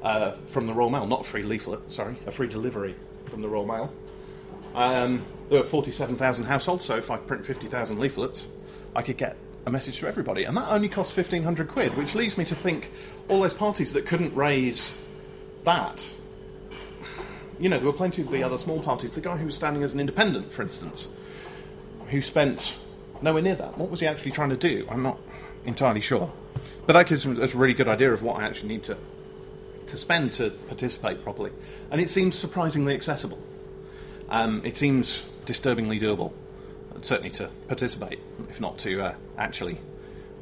uh, 0.03 0.33
from 0.47 0.67
the 0.67 0.73
Royal 0.73 0.89
Mail. 0.89 1.07
Not 1.07 1.21
a 1.21 1.23
free 1.23 1.43
leaflet, 1.43 1.91
sorry, 1.91 2.17
a 2.25 2.31
free 2.31 2.47
delivery 2.47 2.95
from 3.29 3.41
the 3.41 3.47
Royal 3.47 3.65
Mail. 3.65 3.93
Um, 4.75 5.25
there 5.50 5.61
are 5.61 5.65
47,000 5.65 6.45
households, 6.45 6.83
so 6.83 6.97
if 6.97 7.09
I 7.09 7.17
print 7.17 7.45
50,000 7.45 8.00
leaflets, 8.00 8.47
I 8.95 9.01
could 9.01 9.17
get 9.17 9.38
a 9.65 9.71
message 9.71 10.00
to 10.00 10.07
everybody. 10.07 10.43
And 10.43 10.57
that 10.57 10.69
only 10.69 10.89
costs 10.89 11.15
1,500 11.15 11.69
quid, 11.69 11.95
which 11.95 12.15
leads 12.15 12.38
me 12.38 12.43
to 12.45 12.55
think 12.55 12.91
all 13.29 13.41
those 13.41 13.53
parties 13.53 13.93
that 13.93 14.05
couldn't 14.05 14.33
raise 14.35 14.93
that. 15.63 16.05
You 17.59 17.69
know, 17.69 17.77
there 17.77 17.85
were 17.85 17.93
plenty 17.93 18.21
of 18.21 18.31
the 18.31 18.43
other 18.43 18.57
small 18.57 18.81
parties. 18.81 19.13
The 19.13 19.21
guy 19.21 19.37
who 19.37 19.45
was 19.45 19.55
standing 19.55 19.83
as 19.83 19.93
an 19.93 19.99
independent, 19.99 20.51
for 20.51 20.63
instance, 20.63 21.07
who 22.07 22.21
spent 22.21 22.75
nowhere 23.21 23.41
near 23.41 23.55
that. 23.55 23.77
What 23.77 23.89
was 23.89 23.99
he 23.99 24.07
actually 24.07 24.31
trying 24.31 24.49
to 24.49 24.57
do? 24.57 24.87
I'm 24.89 25.03
not 25.03 25.19
entirely 25.65 26.01
sure. 26.01 26.31
But 26.85 26.93
that 26.93 27.07
gives 27.07 27.25
us 27.25 27.53
a 27.53 27.57
really 27.57 27.73
good 27.73 27.87
idea 27.87 28.11
of 28.11 28.23
what 28.23 28.37
I 28.39 28.45
actually 28.45 28.69
need 28.69 28.83
to, 28.85 28.97
to 29.87 29.97
spend 29.97 30.33
to 30.33 30.49
participate 30.49 31.23
properly. 31.23 31.51
And 31.91 32.01
it 32.01 32.09
seems 32.09 32.37
surprisingly 32.37 32.93
accessible. 32.95 33.41
Um, 34.29 34.61
it 34.65 34.77
seems 34.77 35.24
disturbingly 35.45 36.00
doable, 36.00 36.31
certainly 37.01 37.31
to 37.31 37.50
participate, 37.67 38.19
if 38.50 38.59
not 38.59 38.77
to 38.79 39.01
uh, 39.01 39.15
actually 39.37 39.79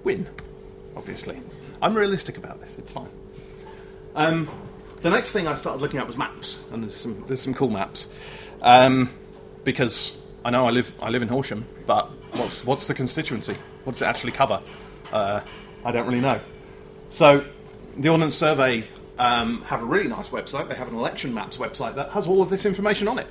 win, 0.03 0.27
obviously. 0.95 1.41
I'm 1.81 1.95
realistic 1.95 2.37
about 2.37 2.61
this, 2.61 2.77
it's 2.77 2.91
fine. 2.91 3.09
Um, 4.15 4.49
the 5.01 5.09
next 5.09 5.31
thing 5.31 5.47
I 5.47 5.55
started 5.55 5.81
looking 5.81 5.99
at 5.99 6.07
was 6.07 6.17
maps, 6.17 6.61
and 6.71 6.83
there's 6.83 6.95
some 6.95 7.23
there's 7.27 7.41
some 7.41 7.53
cool 7.53 7.69
maps, 7.69 8.07
um, 8.61 9.09
because 9.63 10.17
I 10.43 10.49
know 10.49 10.67
I 10.67 10.71
live 10.71 10.91
I 11.01 11.09
live 11.09 11.21
in 11.21 11.27
Horsham, 11.27 11.65
but 11.85 12.09
what's 12.33 12.65
what's 12.65 12.87
the 12.87 12.93
constituency? 12.93 13.55
What 13.83 13.93
does 13.93 14.01
it 14.01 14.05
actually 14.05 14.33
cover? 14.33 14.61
Uh, 15.11 15.41
I 15.83 15.91
don't 15.91 16.05
really 16.07 16.21
know. 16.21 16.39
So 17.09 17.45
the 17.97 18.09
Ordnance 18.09 18.35
Survey 18.35 18.87
um, 19.17 19.61
have 19.63 19.81
a 19.81 19.85
really 19.85 20.07
nice 20.07 20.29
website. 20.29 20.67
They 20.67 20.75
have 20.75 20.87
an 20.87 20.95
election 20.95 21.33
maps 21.33 21.57
website 21.57 21.95
that 21.95 22.09
has 22.11 22.27
all 22.27 22.41
of 22.41 22.49
this 22.49 22.65
information 22.65 23.07
on 23.07 23.19
it. 23.19 23.27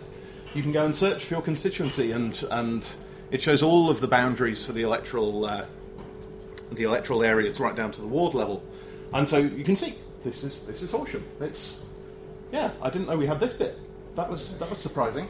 You 0.54 0.62
can 0.62 0.72
go 0.72 0.85
and 0.85 0.94
search 0.94 1.24
for 1.24 1.35
your 1.35 1.42
constituency, 1.42 2.12
and 2.12 2.42
and 2.50 2.87
it 3.31 3.42
shows 3.42 3.62
all 3.62 3.90
of 3.90 4.00
the 4.00 4.09
boundaries 4.09 4.64
for 4.64 4.72
the 4.72 4.83
electoral 4.83 5.44
uh, 5.44 5.66
the 6.72 6.85
electoral 6.85 7.22
areas 7.22 7.61
right 7.61 7.76
down 7.76 7.92
to 7.92 8.00
the 8.00 8.07
ward 8.07 8.35
level, 8.35 8.62
and 9.12 9.28
so 9.28 9.38
you 9.38 9.64
can 9.64 9.76
see 9.76 9.94
this 10.24 10.44
is 10.44 10.66
this 10.66 10.83
is 10.83 10.90
Horsham. 10.90 11.24
It's 11.40 11.83
yeah, 12.52 12.72
I 12.83 12.90
didn't 12.90 13.09
know 13.09 13.16
we 13.16 13.26
had 13.26 13.40
this 13.40 13.52
bit. 13.52 13.78
That 14.16 14.28
was 14.31 14.59
that 14.59 14.68
was 14.70 14.78
surprising. 14.78 15.28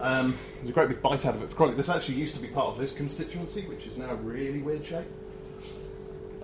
Um, 0.00 0.36
there's 0.56 0.70
a 0.70 0.72
great 0.72 0.88
big 0.88 1.00
bite 1.00 1.24
out 1.24 1.34
of 1.34 1.42
it 1.42 1.50
for 1.50 1.56
Chronic. 1.56 1.76
This 1.76 1.88
actually 1.88 2.16
used 2.16 2.34
to 2.34 2.40
be 2.40 2.48
part 2.48 2.66
of 2.66 2.78
this 2.78 2.92
constituency, 2.92 3.62
which 3.62 3.86
is 3.86 3.96
now 3.96 4.10
a 4.10 4.16
really 4.16 4.60
weird 4.60 4.84
shape. 4.84 5.06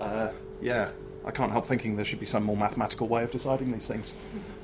Uh, 0.00 0.30
yeah, 0.62 0.90
I 1.24 1.30
can't 1.30 1.52
help 1.52 1.66
thinking 1.66 1.96
there 1.96 2.04
should 2.04 2.20
be 2.20 2.26
some 2.26 2.44
more 2.44 2.56
mathematical 2.56 3.08
way 3.08 3.24
of 3.24 3.30
deciding 3.30 3.72
these 3.72 3.86
things. 3.86 4.12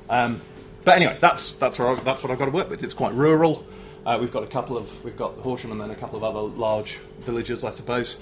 Um, 0.08 0.40
but 0.84 0.96
anyway, 0.96 1.18
that's 1.20 1.52
that's 1.54 1.78
where 1.78 1.88
I, 1.88 1.94
that's 1.96 2.22
what 2.22 2.30
I've 2.30 2.38
got 2.38 2.46
to 2.46 2.52
work 2.52 2.70
with. 2.70 2.82
It's 2.84 2.94
quite 2.94 3.12
rural. 3.12 3.66
Uh, 4.04 4.18
we've 4.20 4.32
got 4.32 4.44
a 4.44 4.46
couple 4.46 4.76
of 4.76 5.04
we've 5.04 5.16
got 5.16 5.34
Horsham 5.38 5.72
and 5.72 5.80
then 5.80 5.90
a 5.90 5.96
couple 5.96 6.16
of 6.16 6.22
other 6.22 6.40
large 6.40 6.98
villages, 7.20 7.64
I 7.64 7.70
suppose, 7.70 8.16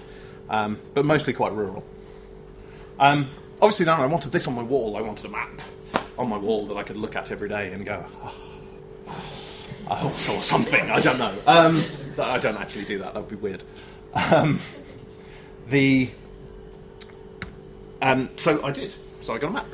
um, 0.48 0.80
but 0.94 1.04
mostly 1.04 1.34
quite 1.34 1.52
rural. 1.52 1.84
Um, 2.98 3.28
obviously, 3.60 3.86
then 3.86 4.00
I 4.00 4.06
wanted 4.06 4.32
this 4.32 4.46
on 4.46 4.54
my 4.54 4.62
wall. 4.62 4.96
I 4.96 5.00
wanted 5.00 5.26
a 5.26 5.28
map 5.28 5.60
on 6.18 6.28
my 6.28 6.38
wall 6.38 6.66
that 6.66 6.76
I 6.76 6.82
could 6.82 6.96
look 6.96 7.16
at 7.16 7.30
every 7.30 7.48
day 7.48 7.72
and 7.72 7.84
go, 7.84 8.04
oh, 8.22 9.64
I 9.90 10.12
saw 10.12 10.40
something. 10.40 10.90
I 10.90 11.00
don't 11.00 11.18
know. 11.18 11.34
Um, 11.46 11.84
I 12.18 12.38
don't 12.38 12.56
actually 12.56 12.84
do 12.84 12.98
that. 12.98 13.14
That 13.14 13.20
would 13.20 13.30
be 13.30 13.36
weird. 13.36 13.62
Um, 14.14 14.60
the 15.68 16.10
um, 18.04 18.28
so 18.36 18.62
I 18.62 18.70
did. 18.70 18.94
So 19.22 19.34
I 19.34 19.38
got 19.38 19.48
a 19.48 19.52
map. 19.54 19.66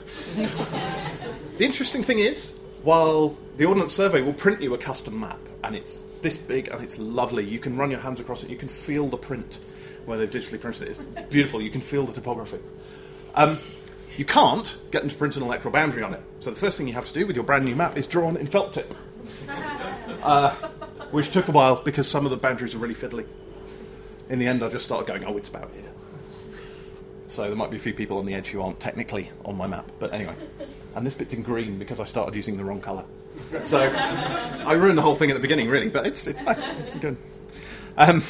the 1.58 1.64
interesting 1.64 2.04
thing 2.04 2.20
is, 2.20 2.56
while 2.84 3.36
the 3.56 3.64
Ordnance 3.64 3.92
Survey 3.92 4.22
will 4.22 4.32
print 4.32 4.62
you 4.62 4.72
a 4.74 4.78
custom 4.78 5.18
map, 5.18 5.40
and 5.64 5.74
it's 5.74 6.04
this 6.22 6.38
big 6.38 6.68
and 6.68 6.82
it's 6.82 6.98
lovely, 6.98 7.44
you 7.44 7.58
can 7.58 7.76
run 7.76 7.90
your 7.90 8.00
hands 8.00 8.20
across 8.20 8.44
it. 8.44 8.50
You 8.50 8.56
can 8.56 8.68
feel 8.68 9.08
the 9.08 9.16
print 9.16 9.58
where 10.06 10.16
they've 10.16 10.30
digitally 10.30 10.60
printed 10.60 10.88
it. 10.88 10.90
It's 10.90 11.22
beautiful. 11.28 11.60
You 11.60 11.70
can 11.70 11.80
feel 11.80 12.06
the 12.06 12.12
topography. 12.12 12.60
Um, 13.34 13.58
you 14.16 14.24
can't 14.24 14.76
get 14.90 15.02
them 15.02 15.10
to 15.10 15.16
print 15.16 15.36
an 15.36 15.42
electoral 15.42 15.72
boundary 15.72 16.02
on 16.02 16.14
it. 16.14 16.22
So 16.40 16.50
the 16.50 16.56
first 16.56 16.76
thing 16.76 16.86
you 16.86 16.94
have 16.94 17.06
to 17.06 17.12
do 17.12 17.26
with 17.26 17.36
your 17.36 17.44
brand 17.44 17.64
new 17.64 17.74
map 17.74 17.96
is 17.96 18.06
draw 18.06 18.24
one 18.24 18.36
in 18.36 18.46
felt 18.46 18.74
tip, 18.74 18.94
uh, 20.22 20.54
which 21.10 21.30
took 21.30 21.48
a 21.48 21.52
while 21.52 21.76
because 21.82 22.08
some 22.08 22.24
of 22.24 22.30
the 22.30 22.36
boundaries 22.36 22.74
are 22.74 22.78
really 22.78 22.94
fiddly. 22.94 23.26
In 24.28 24.38
the 24.38 24.46
end, 24.46 24.62
I 24.62 24.68
just 24.68 24.84
started 24.84 25.06
going, 25.06 25.24
oh, 25.24 25.36
it's 25.36 25.48
about 25.48 25.70
here. 25.72 25.90
So 27.28 27.46
there 27.46 27.56
might 27.56 27.70
be 27.70 27.76
a 27.76 27.80
few 27.80 27.94
people 27.94 28.18
on 28.18 28.26
the 28.26 28.34
edge 28.34 28.48
who 28.48 28.60
aren't 28.60 28.80
technically 28.80 29.30
on 29.44 29.56
my 29.56 29.66
map, 29.66 29.90
but 29.98 30.12
anyway. 30.12 30.34
And 30.94 31.06
this 31.06 31.14
bit's 31.14 31.32
in 31.32 31.42
green 31.42 31.78
because 31.78 32.00
I 32.00 32.04
started 32.04 32.34
using 32.34 32.56
the 32.56 32.64
wrong 32.64 32.80
colour. 32.80 33.04
So 33.62 33.78
I 34.66 34.72
ruined 34.74 34.98
the 34.98 35.02
whole 35.02 35.14
thing 35.14 35.30
at 35.30 35.34
the 35.34 35.40
beginning, 35.40 35.68
really, 35.68 35.88
but 35.88 36.06
it's 36.06 36.26
it's 36.26 36.42
nice. 36.42 36.60
Good. 37.00 37.16
Um, 37.96 38.24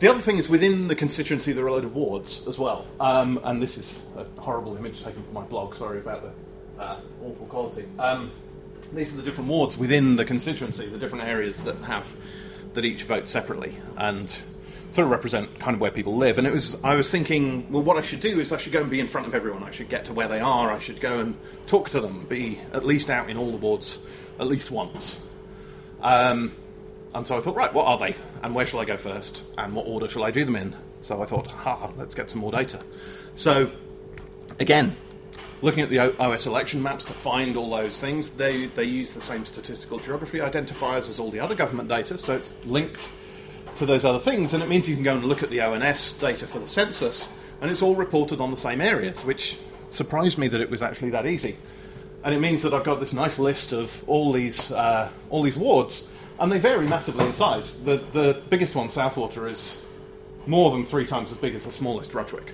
the 0.00 0.08
other 0.08 0.20
thing 0.20 0.38
is 0.38 0.48
within 0.48 0.88
the 0.88 0.96
constituency 0.96 1.52
there 1.52 1.64
are 1.64 1.68
a 1.68 1.72
load 1.72 1.84
of 1.84 1.94
wards 1.94 2.46
as 2.48 2.58
well, 2.58 2.86
um, 2.98 3.38
and 3.44 3.62
this 3.62 3.78
is 3.78 4.00
a 4.16 4.24
horrible 4.40 4.76
image 4.76 5.02
taken 5.02 5.22
from 5.22 5.34
my 5.34 5.42
blog. 5.42 5.74
Sorry 5.76 6.00
about 6.00 6.22
the 6.22 6.82
uh, 6.82 7.00
awful 7.22 7.46
quality. 7.46 7.86
Um, 7.98 8.32
these 8.92 9.12
are 9.14 9.18
the 9.18 9.22
different 9.22 9.50
wards 9.50 9.76
within 9.76 10.16
the 10.16 10.24
constituency, 10.24 10.86
the 10.88 10.98
different 10.98 11.24
areas 11.24 11.60
that 11.62 11.76
have 11.84 12.14
that 12.74 12.84
each 12.84 13.04
vote 13.04 13.28
separately 13.28 13.76
and 13.96 14.30
sort 14.90 15.04
of 15.04 15.10
represent 15.10 15.58
kind 15.58 15.74
of 15.74 15.80
where 15.80 15.90
people 15.90 16.16
live. 16.16 16.38
And 16.38 16.46
it 16.46 16.52
was 16.52 16.82
I 16.82 16.96
was 16.96 17.10
thinking, 17.10 17.70
well, 17.70 17.82
what 17.82 17.96
I 17.96 18.02
should 18.02 18.20
do 18.20 18.40
is 18.40 18.52
I 18.52 18.56
should 18.56 18.72
go 18.72 18.80
and 18.80 18.90
be 18.90 19.00
in 19.00 19.08
front 19.08 19.26
of 19.26 19.34
everyone. 19.34 19.62
I 19.62 19.70
should 19.70 19.88
get 19.88 20.06
to 20.06 20.12
where 20.12 20.28
they 20.28 20.40
are. 20.40 20.72
I 20.72 20.78
should 20.78 21.00
go 21.00 21.20
and 21.20 21.36
talk 21.66 21.90
to 21.90 22.00
them. 22.00 22.26
Be 22.26 22.60
at 22.72 22.84
least 22.84 23.10
out 23.10 23.30
in 23.30 23.36
all 23.36 23.50
the 23.50 23.58
wards 23.58 23.98
at 24.38 24.46
least 24.46 24.70
once. 24.70 25.20
Um, 26.02 26.52
and 27.14 27.26
so 27.26 27.36
I 27.36 27.40
thought, 27.40 27.56
right, 27.56 27.72
what 27.72 27.86
are 27.86 27.98
they? 27.98 28.14
And 28.42 28.54
where 28.54 28.66
shall 28.66 28.80
I 28.80 28.84
go 28.84 28.96
first? 28.96 29.42
And 29.58 29.74
what 29.74 29.86
order 29.86 30.08
shall 30.08 30.22
I 30.22 30.30
do 30.30 30.44
them 30.44 30.56
in? 30.56 30.76
So 31.00 31.22
I 31.22 31.26
thought, 31.26 31.46
ha, 31.46 31.90
let's 31.96 32.14
get 32.14 32.30
some 32.30 32.40
more 32.40 32.52
data. 32.52 32.80
So, 33.34 33.70
again, 34.58 34.96
looking 35.62 35.82
at 35.82 35.90
the 35.90 35.98
OS 35.98 36.46
election 36.46 36.82
maps 36.82 37.04
to 37.06 37.12
find 37.12 37.56
all 37.56 37.70
those 37.70 37.98
things, 37.98 38.30
they, 38.30 38.66
they 38.66 38.84
use 38.84 39.12
the 39.12 39.20
same 39.20 39.44
statistical 39.44 39.98
geography 39.98 40.38
identifiers 40.38 41.08
as 41.08 41.18
all 41.18 41.30
the 41.30 41.40
other 41.40 41.54
government 41.54 41.88
data, 41.88 42.16
so 42.16 42.36
it's 42.36 42.52
linked 42.64 43.10
to 43.76 43.86
those 43.86 44.04
other 44.04 44.18
things, 44.18 44.52
and 44.52 44.62
it 44.62 44.68
means 44.68 44.88
you 44.88 44.94
can 44.94 45.04
go 45.04 45.14
and 45.14 45.24
look 45.24 45.42
at 45.42 45.50
the 45.50 45.60
ONS 45.60 46.12
data 46.14 46.46
for 46.46 46.58
the 46.58 46.66
census, 46.68 47.28
and 47.60 47.70
it's 47.70 47.82
all 47.82 47.94
reported 47.94 48.40
on 48.40 48.50
the 48.50 48.56
same 48.56 48.80
areas, 48.80 49.24
which 49.24 49.58
surprised 49.90 50.38
me 50.38 50.48
that 50.48 50.60
it 50.60 50.70
was 50.70 50.82
actually 50.82 51.10
that 51.10 51.26
easy. 51.26 51.56
and 52.24 52.34
it 52.34 52.38
means 52.38 52.62
that 52.62 52.74
I've 52.74 52.84
got 52.84 53.00
this 53.00 53.12
nice 53.12 53.38
list 53.38 53.72
of 53.72 54.04
all 54.06 54.32
these 54.32 54.70
uh, 54.70 55.10
all 55.30 55.42
these 55.42 55.56
wards, 55.56 56.08
and 56.40 56.50
they 56.50 56.58
vary 56.58 56.88
massively 56.88 57.26
in 57.26 57.34
size. 57.34 57.82
The 57.84 57.98
the 58.12 58.42
biggest 58.48 58.74
one, 58.74 58.88
Southwater, 58.88 59.48
is 59.48 59.84
more 60.46 60.70
than 60.72 60.84
three 60.86 61.06
times 61.06 61.30
as 61.30 61.36
big 61.36 61.54
as 61.54 61.66
the 61.66 61.72
smallest, 61.72 62.14
Rudgwick. 62.14 62.52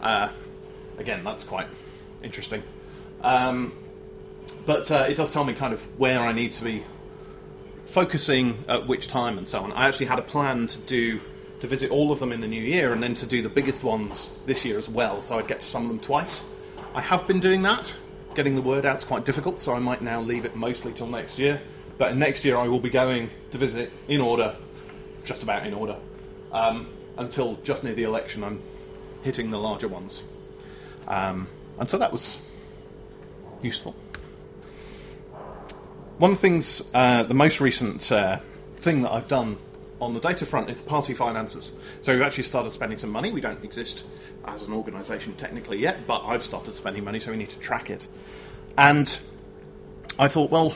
Uh, 0.00 0.30
again, 0.96 1.24
that's 1.24 1.44
quite 1.44 1.66
interesting. 2.22 2.62
Um, 3.22 3.74
but 4.64 4.90
uh, 4.90 5.06
it 5.08 5.16
does 5.16 5.32
tell 5.32 5.44
me 5.44 5.52
kind 5.52 5.72
of 5.72 5.80
where 5.98 6.20
I 6.20 6.32
need 6.32 6.52
to 6.54 6.64
be 6.64 6.84
focusing 7.86 8.64
at 8.68 8.86
which 8.86 9.08
time 9.08 9.36
and 9.36 9.48
so 9.48 9.60
on. 9.60 9.72
I 9.72 9.88
actually 9.88 10.06
had 10.06 10.18
a 10.18 10.22
plan 10.22 10.68
to 10.68 10.78
do 10.78 11.20
to 11.60 11.66
visit 11.66 11.90
all 11.90 12.10
of 12.10 12.20
them 12.20 12.32
in 12.32 12.40
the 12.40 12.46
new 12.46 12.62
year 12.62 12.92
and 12.92 13.02
then 13.02 13.14
to 13.14 13.26
do 13.26 13.42
the 13.42 13.48
biggest 13.48 13.82
ones 13.82 14.30
this 14.46 14.64
year 14.64 14.78
as 14.78 14.88
well, 14.88 15.20
so 15.20 15.38
I'd 15.38 15.46
get 15.46 15.60
to 15.60 15.66
some 15.66 15.82
of 15.82 15.88
them 15.88 16.00
twice. 16.00 16.48
I 16.94 17.02
have 17.02 17.26
been 17.26 17.40
doing 17.40 17.60
that. 17.62 17.94
Getting 18.34 18.54
the 18.54 18.62
word 18.62 18.86
out 18.86 18.98
is 18.98 19.04
quite 19.04 19.26
difficult, 19.26 19.60
so 19.60 19.74
I 19.74 19.78
might 19.78 20.00
now 20.00 20.22
leave 20.22 20.46
it 20.46 20.56
mostly 20.56 20.92
till 20.92 21.08
next 21.08 21.38
year. 21.38 21.60
But 22.00 22.16
next 22.16 22.46
year 22.46 22.56
I 22.56 22.66
will 22.66 22.80
be 22.80 22.88
going 22.88 23.28
to 23.50 23.58
visit 23.58 23.92
in 24.08 24.22
order, 24.22 24.56
just 25.22 25.42
about 25.42 25.66
in 25.66 25.74
order, 25.74 25.96
um, 26.50 26.88
until 27.18 27.56
just 27.56 27.84
near 27.84 27.92
the 27.92 28.04
election 28.04 28.42
I'm 28.42 28.62
hitting 29.20 29.50
the 29.50 29.58
larger 29.58 29.86
ones. 29.86 30.22
Um, 31.06 31.46
and 31.78 31.90
so 31.90 31.98
that 31.98 32.10
was 32.10 32.38
useful. 33.60 33.94
One 36.16 36.30
of 36.30 36.38
the 36.38 36.40
things, 36.40 36.90
uh, 36.94 37.24
the 37.24 37.34
most 37.34 37.60
recent 37.60 38.10
uh, 38.10 38.40
thing 38.78 39.02
that 39.02 39.12
I've 39.12 39.28
done 39.28 39.58
on 40.00 40.14
the 40.14 40.20
data 40.20 40.46
front 40.46 40.70
is 40.70 40.80
party 40.80 41.12
finances. 41.12 41.74
So 42.00 42.14
we've 42.14 42.22
actually 42.22 42.44
started 42.44 42.70
spending 42.70 42.96
some 42.96 43.10
money. 43.10 43.30
We 43.30 43.42
don't 43.42 43.62
exist 43.62 44.04
as 44.46 44.62
an 44.62 44.72
organisation 44.72 45.34
technically 45.34 45.78
yet, 45.78 46.06
but 46.06 46.24
I've 46.24 46.44
started 46.44 46.72
spending 46.74 47.04
money, 47.04 47.20
so 47.20 47.30
we 47.30 47.36
need 47.36 47.50
to 47.50 47.58
track 47.58 47.90
it. 47.90 48.06
And 48.78 49.20
I 50.18 50.28
thought, 50.28 50.50
well, 50.50 50.74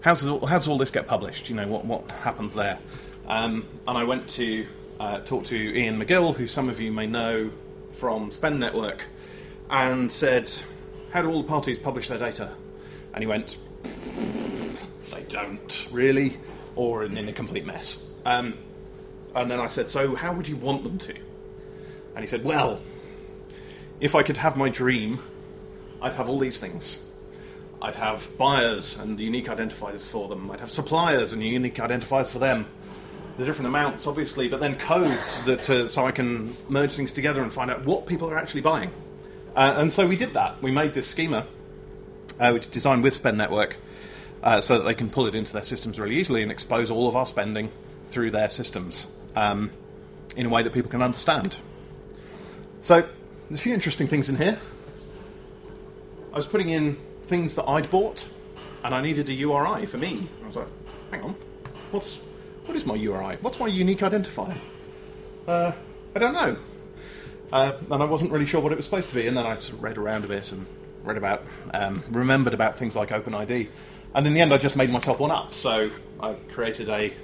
how 0.00 0.14
does 0.14 0.26
all, 0.26 0.46
how 0.46 0.58
does 0.58 0.68
all 0.68 0.78
this 0.78 0.90
get 0.90 1.06
published? 1.06 1.48
You 1.48 1.56
know, 1.56 1.66
what, 1.66 1.84
what 1.84 2.10
happens 2.12 2.54
there? 2.54 2.78
Um, 3.26 3.66
and 3.86 3.98
I 3.98 4.04
went 4.04 4.28
to 4.30 4.66
uh, 5.00 5.20
talk 5.20 5.44
to 5.44 5.56
Ian 5.56 6.00
Makgill, 6.02 6.34
who 6.34 6.46
some 6.46 6.68
of 6.68 6.80
you 6.80 6.92
may 6.92 7.06
know 7.06 7.50
from 7.92 8.30
Spend 8.30 8.58
Network, 8.60 9.04
and 9.70 10.10
said, 10.10 10.50
how 11.10 11.22
do 11.22 11.28
all 11.28 11.42
the 11.42 11.48
parties 11.48 11.78
publish 11.78 12.08
their 12.08 12.18
data? 12.18 12.52
And 13.12 13.22
he 13.22 13.26
went, 13.26 13.58
they 15.10 15.22
don't 15.28 15.88
really, 15.90 16.38
or 16.76 17.04
in, 17.04 17.16
in 17.16 17.28
a 17.28 17.32
complete 17.32 17.66
mess. 17.66 18.02
Um, 18.24 18.54
and 19.34 19.50
then 19.50 19.60
I 19.60 19.66
said, 19.66 19.88
so 19.88 20.14
how 20.14 20.32
would 20.32 20.48
you 20.48 20.56
want 20.56 20.84
them 20.84 20.98
to? 20.98 21.14
And 22.14 22.20
he 22.20 22.26
said, 22.26 22.44
well, 22.44 22.80
if 24.00 24.14
I 24.14 24.22
could 24.22 24.36
have 24.36 24.56
my 24.56 24.68
dream, 24.68 25.18
I'd 26.00 26.14
have 26.14 26.28
all 26.28 26.38
these 26.38 26.58
things. 26.58 27.00
I'd 27.80 27.96
have 27.96 28.36
buyers 28.36 28.98
and 28.98 29.18
unique 29.20 29.46
identifiers 29.46 30.00
for 30.00 30.28
them. 30.28 30.50
I'd 30.50 30.60
have 30.60 30.70
suppliers 30.70 31.32
and 31.32 31.42
unique 31.42 31.76
identifiers 31.76 32.30
for 32.30 32.38
them. 32.40 32.66
The 33.36 33.44
different 33.44 33.68
amounts, 33.68 34.06
obviously, 34.08 34.48
but 34.48 34.58
then 34.58 34.76
codes 34.76 35.42
that 35.42 35.70
uh, 35.70 35.86
so 35.86 36.04
I 36.04 36.10
can 36.10 36.56
merge 36.68 36.92
things 36.92 37.12
together 37.12 37.40
and 37.42 37.52
find 37.52 37.70
out 37.70 37.84
what 37.84 38.06
people 38.06 38.28
are 38.30 38.36
actually 38.36 38.62
buying. 38.62 38.90
Uh, 39.54 39.74
and 39.78 39.92
so 39.92 40.06
we 40.08 40.16
did 40.16 40.34
that. 40.34 40.60
We 40.60 40.72
made 40.72 40.92
this 40.92 41.06
schema, 41.06 41.46
uh, 42.40 42.50
which 42.50 42.64
is 42.64 42.68
designed 42.68 43.04
with 43.04 43.14
Spend 43.14 43.38
Network, 43.38 43.76
uh, 44.42 44.60
so 44.60 44.78
that 44.78 44.84
they 44.84 44.94
can 44.94 45.08
pull 45.08 45.26
it 45.26 45.36
into 45.36 45.52
their 45.52 45.62
systems 45.62 46.00
really 46.00 46.16
easily 46.16 46.42
and 46.42 46.50
expose 46.50 46.90
all 46.90 47.06
of 47.06 47.14
our 47.14 47.26
spending 47.26 47.70
through 48.10 48.32
their 48.32 48.50
systems 48.50 49.06
um, 49.36 49.70
in 50.36 50.46
a 50.46 50.48
way 50.48 50.64
that 50.64 50.72
people 50.72 50.90
can 50.90 51.02
understand. 51.02 51.56
So 52.80 53.06
there's 53.48 53.60
a 53.60 53.62
few 53.62 53.74
interesting 53.74 54.08
things 54.08 54.28
in 54.28 54.36
here. 54.36 54.58
I 56.32 56.36
was 56.36 56.46
putting 56.46 56.70
in 56.70 56.96
things 57.28 57.54
that 57.54 57.68
I'd 57.68 57.90
bought, 57.90 58.26
and 58.82 58.94
I 58.94 59.00
needed 59.00 59.28
a 59.28 59.32
URI 59.32 59.86
for 59.86 59.98
me. 59.98 60.28
I 60.42 60.46
was 60.46 60.56
like, 60.56 60.66
hang 61.10 61.22
on, 61.22 61.36
what's 61.90 62.20
what 62.64 62.76
is 62.76 62.84
my 62.84 62.94
URI? 62.94 63.38
What's 63.40 63.58
my 63.58 63.66
unique 63.66 64.00
identifier? 64.00 64.56
Uh, 65.46 65.72
I 66.14 66.18
don't 66.18 66.34
know. 66.34 66.56
Uh, 67.50 67.72
and 67.90 68.02
I 68.02 68.04
wasn't 68.04 68.30
really 68.30 68.44
sure 68.44 68.60
what 68.60 68.72
it 68.72 68.76
was 68.76 68.84
supposed 68.84 69.08
to 69.08 69.14
be. 69.14 69.26
And 69.26 69.34
then 69.34 69.46
I 69.46 69.58
sort 69.60 69.78
of 69.78 69.82
read 69.82 69.96
around 69.96 70.24
a 70.24 70.28
bit 70.28 70.52
and 70.52 70.66
read 71.02 71.16
about, 71.16 71.42
um, 71.72 72.04
remembered 72.10 72.52
about 72.52 72.76
things 72.76 72.94
like 72.94 73.08
OpenID. 73.08 73.70
And 74.14 74.26
in 74.26 74.34
the 74.34 74.40
end, 74.40 74.52
I 74.52 74.58
just 74.58 74.76
made 74.76 74.90
myself 74.90 75.18
one 75.18 75.30
up. 75.30 75.54
So 75.54 75.90
I 76.20 76.34
created 76.52 76.90
a 76.90 77.14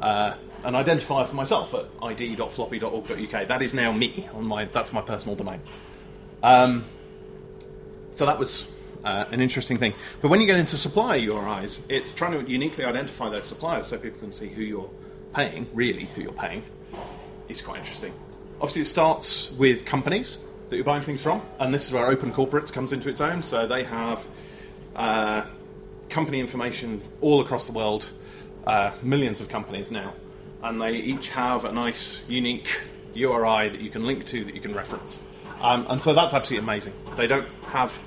uh, 0.00 0.34
an 0.64 0.74
identifier 0.74 1.28
for 1.28 1.36
myself 1.36 1.74
at 1.74 1.86
id.floppy.org.uk. 2.02 3.48
That 3.48 3.62
is 3.62 3.74
now 3.74 3.92
me 3.92 4.28
on 4.34 4.44
my. 4.44 4.64
That's 4.64 4.92
my 4.92 5.02
personal 5.02 5.36
domain. 5.36 5.60
Um, 6.42 6.84
so 8.12 8.26
that 8.26 8.38
was 8.38 8.70
uh, 9.04 9.24
an 9.30 9.40
interesting 9.40 9.76
thing. 9.76 9.94
But 10.20 10.28
when 10.28 10.40
you 10.40 10.46
get 10.46 10.56
into 10.56 10.76
supplier 10.76 11.18
URIs, 11.18 11.80
it's 11.88 12.12
trying 12.12 12.32
to 12.32 12.50
uniquely 12.50 12.84
identify 12.84 13.28
those 13.28 13.46
suppliers 13.46 13.86
so 13.86 13.98
people 13.98 14.20
can 14.20 14.32
see 14.32 14.48
who 14.48 14.62
you're 14.62 14.90
paying, 15.34 15.68
really 15.72 16.04
who 16.14 16.22
you're 16.22 16.32
paying. 16.32 16.62
It's 17.48 17.60
quite 17.60 17.78
interesting. 17.78 18.12
Obviously, 18.60 18.82
it 18.82 18.86
starts 18.86 19.52
with 19.52 19.84
companies 19.84 20.38
that 20.68 20.76
you're 20.76 20.84
buying 20.84 21.02
things 21.02 21.22
from, 21.22 21.42
and 21.58 21.72
this 21.74 21.86
is 21.86 21.92
where 21.92 22.06
Open 22.06 22.32
Corporates 22.32 22.72
comes 22.72 22.92
into 22.92 23.08
its 23.08 23.20
own. 23.20 23.42
So 23.42 23.66
they 23.66 23.84
have 23.84 24.26
uh, 24.94 25.46
company 26.08 26.40
information 26.40 27.00
all 27.20 27.40
across 27.40 27.66
the 27.66 27.72
world, 27.72 28.10
uh, 28.66 28.92
millions 29.02 29.40
of 29.40 29.48
companies 29.48 29.90
now, 29.90 30.14
and 30.62 30.80
they 30.80 30.92
each 30.92 31.30
have 31.30 31.64
a 31.64 31.72
nice, 31.72 32.20
unique 32.28 32.80
URI 33.14 33.70
that 33.70 33.80
you 33.80 33.90
can 33.90 34.04
link 34.04 34.26
to 34.26 34.44
that 34.44 34.54
you 34.54 34.60
can 34.60 34.74
reference. 34.74 35.18
Um, 35.60 35.86
and 35.88 36.02
so 36.02 36.14
that's 36.14 36.34
absolutely 36.34 36.64
amazing. 36.64 36.92
They 37.16 37.26
don't 37.26 37.48
have 37.66 37.98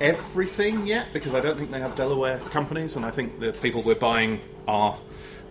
everything 0.00 0.86
yet 0.86 1.12
because 1.12 1.34
I 1.34 1.40
don't 1.40 1.58
think 1.58 1.70
they 1.70 1.80
have 1.80 1.94
Delaware 1.94 2.38
companies, 2.38 2.96
and 2.96 3.04
I 3.04 3.10
think 3.10 3.40
the 3.40 3.52
people 3.52 3.82
we're 3.82 3.94
buying 3.94 4.40
our 4.66 4.98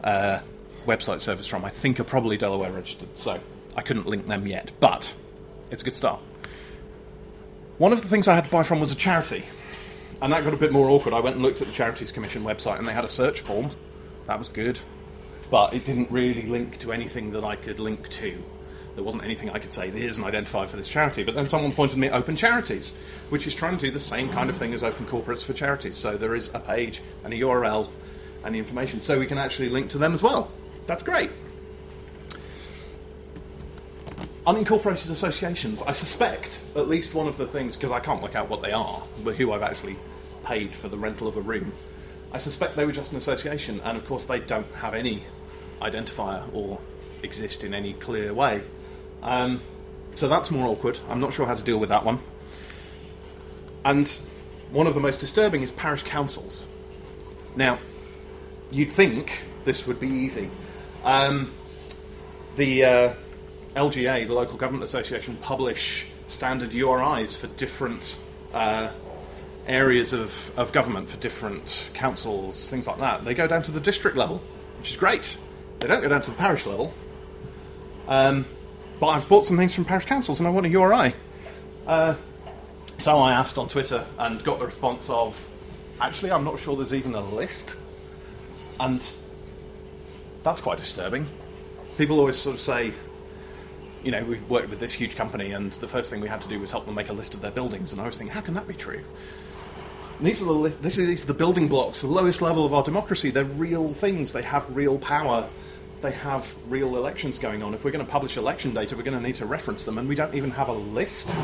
uh, 0.03 0.39
website 0.85 1.21
service 1.21 1.47
from, 1.47 1.65
I 1.65 1.69
think, 1.69 1.99
are 1.99 2.03
probably 2.03 2.37
Delaware 2.37 2.71
registered. 2.71 3.17
So 3.17 3.39
I 3.75 3.81
couldn't 3.81 4.07
link 4.07 4.27
them 4.27 4.47
yet, 4.47 4.71
but 4.79 5.13
it's 5.69 5.81
a 5.81 5.85
good 5.85 5.95
start. 5.95 6.21
One 7.77 7.93
of 7.93 8.01
the 8.01 8.07
things 8.07 8.27
I 8.27 8.35
had 8.35 8.45
to 8.45 8.49
buy 8.49 8.63
from 8.63 8.79
was 8.79 8.91
a 8.91 8.95
charity, 8.95 9.43
and 10.21 10.33
that 10.33 10.43
got 10.43 10.53
a 10.53 10.57
bit 10.57 10.71
more 10.71 10.89
awkward. 10.89 11.13
I 11.13 11.19
went 11.19 11.35
and 11.35 11.43
looked 11.43 11.61
at 11.61 11.67
the 11.67 11.73
Charities 11.73 12.11
Commission 12.11 12.43
website, 12.43 12.79
and 12.79 12.87
they 12.87 12.93
had 12.93 13.05
a 13.05 13.09
search 13.09 13.41
form. 13.41 13.71
That 14.25 14.39
was 14.39 14.49
good, 14.49 14.79
but 15.51 15.73
it 15.73 15.85
didn't 15.85 16.09
really 16.09 16.43
link 16.43 16.79
to 16.79 16.91
anything 16.91 17.31
that 17.31 17.43
I 17.43 17.55
could 17.55 17.79
link 17.79 18.09
to. 18.09 18.43
There 18.97 19.03
wasn't 19.03 19.25
anything 19.25 19.51
I 19.51 19.59
could 19.59 19.71
say, 19.71 19.91
here's 19.91 20.17
an 20.17 20.23
identifier 20.23 20.67
for 20.67 20.75
this 20.75 20.87
charity. 20.87 21.23
But 21.23 21.35
then 21.35 21.47
someone 21.47 21.71
pointed 21.71 21.99
me 21.99 22.07
at 22.07 22.13
Open 22.13 22.35
Charities, 22.35 22.93
which 23.29 23.45
is 23.45 23.53
trying 23.53 23.77
to 23.77 23.85
do 23.85 23.91
the 23.91 23.99
same 23.99 24.27
kind 24.29 24.49
of 24.49 24.57
thing 24.57 24.73
as 24.73 24.83
Open 24.83 25.05
Corporates 25.05 25.43
for 25.43 25.53
Charities. 25.53 25.95
So 25.95 26.17
there 26.17 26.33
is 26.33 26.49
a 26.55 26.59
page 26.59 27.03
and 27.23 27.31
a 27.31 27.37
URL 27.37 27.89
and 28.43 28.55
the 28.55 28.59
information, 28.59 28.99
so 29.01 29.19
we 29.19 29.27
can 29.27 29.37
actually 29.37 29.69
link 29.69 29.91
to 29.91 29.99
them 29.99 30.15
as 30.15 30.23
well. 30.23 30.49
That's 30.87 31.03
great. 31.03 31.29
Unincorporated 34.47 35.11
associations, 35.11 35.83
I 35.83 35.91
suspect 35.91 36.59
at 36.75 36.89
least 36.89 37.13
one 37.13 37.27
of 37.27 37.37
the 37.37 37.45
things, 37.45 37.75
because 37.75 37.91
I 37.91 37.99
can't 37.99 38.23
work 38.23 38.33
out 38.33 38.49
what 38.49 38.63
they 38.63 38.71
are, 38.71 39.03
but 39.23 39.35
who 39.35 39.51
I've 39.51 39.61
actually 39.61 39.95
paid 40.43 40.75
for 40.75 40.89
the 40.89 40.97
rental 40.97 41.27
of 41.27 41.37
a 41.37 41.41
room, 41.41 41.71
I 42.33 42.39
suspect 42.39 42.75
they 42.75 42.85
were 42.85 42.91
just 42.91 43.11
an 43.11 43.19
association, 43.19 43.79
and 43.83 43.95
of 43.95 44.07
course 44.07 44.25
they 44.25 44.39
don't 44.39 44.73
have 44.73 44.95
any 44.95 45.23
identifier 45.83 46.51
or 46.51 46.79
exist 47.21 47.63
in 47.63 47.75
any 47.75 47.93
clear 47.93 48.33
way. 48.33 48.63
Um, 49.27 49.59
so 50.15 50.29
that's 50.29 50.49
more 50.49 50.67
awkward. 50.67 50.97
I'm 51.09 51.19
not 51.19 51.33
sure 51.33 51.45
how 51.45 51.53
to 51.53 51.61
deal 51.61 51.77
with 51.77 51.89
that 51.89 52.05
one. 52.05 52.19
And 53.83 54.07
one 54.71 54.87
of 54.87 54.93
the 54.93 55.01
most 55.01 55.19
disturbing 55.19 55.63
is 55.63 55.69
parish 55.69 56.03
councils. 56.03 56.63
Now, 57.55 57.79
you'd 58.71 58.91
think 58.91 59.43
this 59.65 59.85
would 59.85 59.99
be 59.99 60.07
easy. 60.07 60.49
Um, 61.03 61.53
the 62.55 62.85
uh, 62.85 63.13
LGA, 63.75 64.25
the 64.27 64.33
Local 64.33 64.57
Government 64.57 64.85
Association, 64.85 65.35
publish 65.41 66.05
standard 66.27 66.71
URIs 66.71 67.35
for 67.35 67.47
different 67.47 68.15
uh, 68.53 68.91
areas 69.67 70.13
of, 70.13 70.57
of 70.57 70.71
government, 70.71 71.09
for 71.09 71.17
different 71.17 71.89
councils, 71.93 72.69
things 72.69 72.87
like 72.87 72.99
that. 72.99 73.25
They 73.25 73.33
go 73.33 73.45
down 73.45 73.63
to 73.63 73.71
the 73.71 73.81
district 73.81 74.15
level, 74.15 74.41
which 74.79 74.91
is 74.91 74.97
great. 74.97 75.37
They 75.79 75.87
don't 75.87 76.01
go 76.01 76.07
down 76.07 76.21
to 76.21 76.31
the 76.31 76.37
parish 76.37 76.65
level. 76.65 76.93
Um, 78.07 78.45
but 78.99 79.07
I've 79.07 79.27
bought 79.27 79.45
some 79.45 79.57
things 79.57 79.75
from 79.75 79.85
parish 79.85 80.05
councils 80.05 80.39
and 80.39 80.47
I 80.47 80.51
want 80.51 80.65
a 80.65 80.69
URI. 80.69 81.13
Uh, 81.85 82.15
so 82.97 83.19
I 83.19 83.33
asked 83.33 83.57
on 83.57 83.69
Twitter 83.69 84.05
and 84.17 84.43
got 84.43 84.59
the 84.59 84.65
response 84.65 85.09
of, 85.09 85.47
actually, 86.01 86.31
I'm 86.31 86.43
not 86.43 86.59
sure 86.59 86.75
there's 86.75 86.93
even 86.93 87.13
a 87.13 87.21
list. 87.21 87.75
And 88.79 89.07
that's 90.43 90.61
quite 90.61 90.77
disturbing. 90.77 91.27
People 91.97 92.19
always 92.19 92.37
sort 92.37 92.55
of 92.55 92.61
say, 92.61 92.93
you 94.03 94.11
know, 94.11 94.23
we've 94.23 94.47
worked 94.49 94.69
with 94.69 94.79
this 94.79 94.93
huge 94.93 95.15
company, 95.15 95.51
and 95.51 95.73
the 95.73 95.87
first 95.87 96.09
thing 96.09 96.21
we 96.21 96.27
had 96.27 96.41
to 96.41 96.49
do 96.49 96.59
was 96.59 96.71
help 96.71 96.85
them 96.85 96.95
make 96.95 97.09
a 97.09 97.13
list 97.13 97.33
of 97.33 97.41
their 97.41 97.51
buildings. 97.51 97.91
And 97.91 97.99
I 97.99 98.05
was 98.05 98.17
thinking, 98.17 98.33
how 98.33 98.41
can 98.41 98.53
that 98.53 98.67
be 98.67 98.73
true? 98.73 99.03
These 100.21 100.41
are 100.41 100.45
the 100.45 100.51
li- 100.51 100.77
this 100.81 100.97
is, 100.97 101.07
these 101.07 101.23
are 101.23 101.27
the 101.27 101.33
building 101.33 101.67
blocks, 101.67 102.01
the 102.01 102.07
lowest 102.07 102.41
level 102.41 102.65
of 102.65 102.73
our 102.73 102.83
democracy. 102.83 103.29
They're 103.29 103.45
real 103.45 103.93
things. 103.93 104.31
They 104.31 104.41
have 104.41 104.75
real 104.75 104.97
power. 104.97 105.49
They 106.01 106.11
have 106.11 106.53
real 106.67 106.95
elections 106.95 107.39
going 107.39 107.63
on. 107.63 107.73
If 107.73 107.83
we're 107.83 107.91
going 107.91 108.05
to 108.05 108.11
publish 108.11 108.37
election 108.37 108.73
data, 108.73 108.95
we're 108.95 109.03
going 109.03 109.17
to 109.17 109.23
need 109.23 109.35
to 109.37 109.45
reference 109.45 109.83
them, 109.83 109.97
and 109.97 110.07
we 110.07 110.15
don't 110.15 110.35
even 110.35 110.51
have 110.51 110.67
a 110.67 110.73
list. 110.73 111.35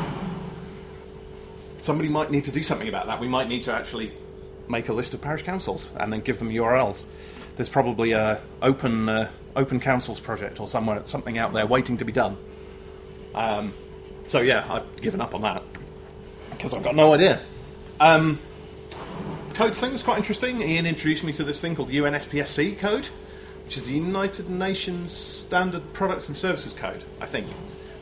somebody 1.80 2.08
might 2.08 2.30
need 2.30 2.44
to 2.44 2.52
do 2.52 2.62
something 2.62 2.88
about 2.88 3.06
that. 3.06 3.20
We 3.20 3.28
might 3.28 3.48
need 3.48 3.64
to 3.64 3.72
actually 3.72 4.12
make 4.68 4.88
a 4.88 4.92
list 4.92 5.12
of 5.14 5.20
parish 5.20 5.42
councils 5.42 5.90
and 5.98 6.12
then 6.12 6.20
give 6.20 6.38
them 6.38 6.50
URLs. 6.50 7.04
There's 7.56 7.68
probably 7.68 8.12
a 8.12 8.40
open 8.62 9.08
uh, 9.08 9.30
open 9.56 9.80
councils 9.80 10.20
project 10.20 10.60
or 10.60 10.68
somewhere 10.68 11.00
something 11.04 11.38
out 11.38 11.52
there 11.52 11.66
waiting 11.66 11.98
to 11.98 12.04
be 12.04 12.12
done. 12.12 12.36
Um, 13.34 13.74
so 14.26 14.40
yeah, 14.40 14.64
I've 14.68 15.00
given 15.00 15.20
up 15.20 15.34
on 15.34 15.42
that 15.42 15.62
because 16.50 16.74
I've 16.74 16.82
got 16.82 16.96
no 16.96 17.12
idea. 17.12 17.40
Um, 18.00 18.38
code 19.54 19.76
thing 19.76 19.92
was 19.92 20.02
quite 20.02 20.18
interesting. 20.18 20.62
Ian 20.62 20.86
introduced 20.86 21.24
me 21.24 21.32
to 21.34 21.44
this 21.44 21.60
thing 21.60 21.76
called 21.76 21.90
UNSPSC 21.90 22.78
code, 22.78 23.08
which 23.64 23.76
is 23.76 23.86
the 23.86 23.94
United 23.94 24.50
Nations 24.50 25.12
Standard 25.12 25.92
Products 25.92 26.28
and 26.28 26.36
Services 26.36 26.72
Code, 26.72 27.02
I 27.20 27.26
think, 27.26 27.46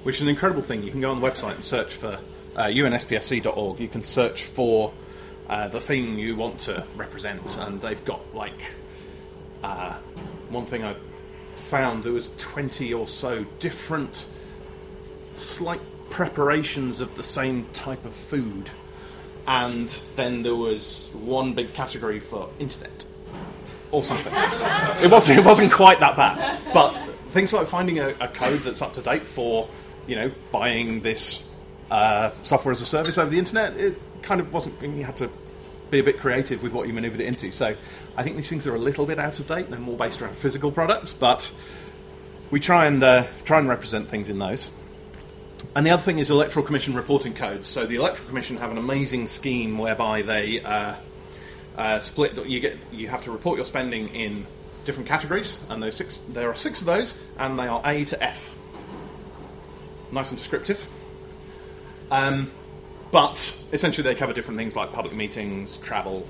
which 0.03 0.16
is 0.16 0.22
an 0.22 0.29
incredible 0.29 0.62
thing. 0.62 0.83
You 0.83 0.90
can 0.90 1.01
go 1.01 1.11
on 1.11 1.20
the 1.20 1.27
website 1.27 1.55
and 1.55 1.64
search 1.64 1.94
for 1.94 2.18
uh, 2.57 2.64
unspsc.org. 2.64 3.81
You 3.81 3.88
can 3.88 4.03
search 4.03 4.44
for 4.44 4.92
uh, 5.48 5.68
the 5.68 5.81
thing 5.81 6.18
you 6.18 6.37
want 6.37 6.61
to 6.61 6.85
represent, 6.96 7.57
and 7.59 7.81
they've 7.81 8.05
got 8.05 8.35
like 8.35 8.75
uh, 9.62 9.94
one 10.48 10.66
thing 10.66 10.85
I 10.85 10.96
found 11.55 12.05
there 12.05 12.12
was 12.12 12.33
20 12.38 12.92
or 12.92 13.07
so 13.07 13.44
different 13.59 14.27
slight 15.35 15.81
preparations 16.11 17.01
of 17.01 17.14
the 17.14 17.22
same 17.22 17.66
type 17.72 18.05
of 18.05 18.14
food 18.14 18.70
and 19.46 19.98
then 20.14 20.42
there 20.42 20.55
was 20.55 21.09
one 21.14 21.55
big 21.55 21.72
category 21.75 22.20
for 22.20 22.51
internet 22.59 23.05
or 23.92 24.02
something. 24.02 24.33
it 25.02 25.11
wasn't 25.11 25.38
it 25.38 25.44
wasn't 25.44 25.70
quite 25.70 26.00
that 26.00 26.16
bad, 26.16 26.61
but 26.74 26.96
things 27.31 27.52
like 27.52 27.66
finding 27.66 27.98
a, 27.98 28.09
a 28.20 28.28
code 28.28 28.62
that's 28.62 28.83
up 28.83 28.94
to 28.94 29.02
date 29.02 29.22
for 29.22 29.68
you 30.07 30.16
know 30.16 30.31
buying 30.50 31.00
this 31.02 31.48
uh, 31.90 32.31
software 32.42 32.72
as 32.72 32.81
a 32.81 32.87
service 32.87 33.18
over 33.18 33.31
the 33.31 33.38
internet 33.38 33.76
it 33.76 33.98
kind 34.22 34.40
of 34.40 34.52
wasn't. 34.52 34.81
You 34.83 35.05
had 35.05 35.16
to 35.18 35.31
be 35.90 35.98
a 35.98 36.02
bit 36.02 36.18
creative 36.18 36.62
with 36.62 36.72
what 36.72 36.88
you 36.88 36.94
maneuvered 36.94 37.20
it 37.20 37.26
into. 37.26 37.52
So 37.52 37.76
I 38.16 38.22
think 38.22 38.37
these 38.37 38.48
things 38.48 38.66
are 38.66 38.74
a 38.74 38.78
little 38.78 39.05
bit 39.05 39.18
out 39.18 39.38
of 39.38 39.46
date. 39.46 39.70
They're 39.70 39.78
more 39.78 39.96
based 39.96 40.22
around 40.22 40.37
physical 40.37 40.72
products, 40.72 41.12
but 41.12 41.50
we 42.50 42.61
try 42.61 42.87
and 42.87 43.02
uh, 43.02 43.26
try 43.44 43.59
and 43.59 43.68
represent 43.68 44.09
things 44.09 44.28
in 44.28 44.38
those. 44.38 44.70
And 45.76 45.87
the 45.87 45.90
other 45.90 46.02
thing 46.02 46.18
is 46.18 46.31
Electoral 46.31 46.64
Commission 46.64 46.94
reporting 46.94 47.35
codes. 47.35 47.68
So 47.68 47.87
the 47.87 47.96
Electoral 47.96 48.28
Commission 48.28 48.57
have 48.57 48.70
an 48.70 48.78
amazing 48.78 49.28
scheme 49.28 49.78
whereby 49.78 50.22
they 50.22 50.61
uh, 50.61 50.96
uh, 51.76 51.98
split. 51.98 52.35
You 52.46 52.61
get 52.61 52.76
you 52.92 53.08
have 53.08 53.22
to 53.24 53.32
report 53.32 53.56
your 53.56 53.64
spending 53.64 54.08
in 54.08 54.46
different 54.85 55.08
categories, 55.08 55.58
and 55.68 55.82
those 55.82 55.96
six 55.96 56.22
there 56.28 56.48
are 56.50 56.54
six 56.54 56.80
of 56.80 56.87
those, 56.87 57.18
and 57.38 57.58
they 57.58 57.66
are 57.66 57.82
A 57.85 58.04
to 58.06 58.22
F. 58.22 58.54
Nice 60.11 60.30
and 60.30 60.38
descriptive. 60.38 60.87
Um, 62.11 62.50
but 63.11 63.54
essentially, 63.72 64.02
they 64.02 64.14
cover 64.14 64.32
different 64.32 64.58
things 64.58 64.76
like 64.76 64.92
public 64.92 65.14
meetings, 65.14 65.78
travel, 65.78 66.26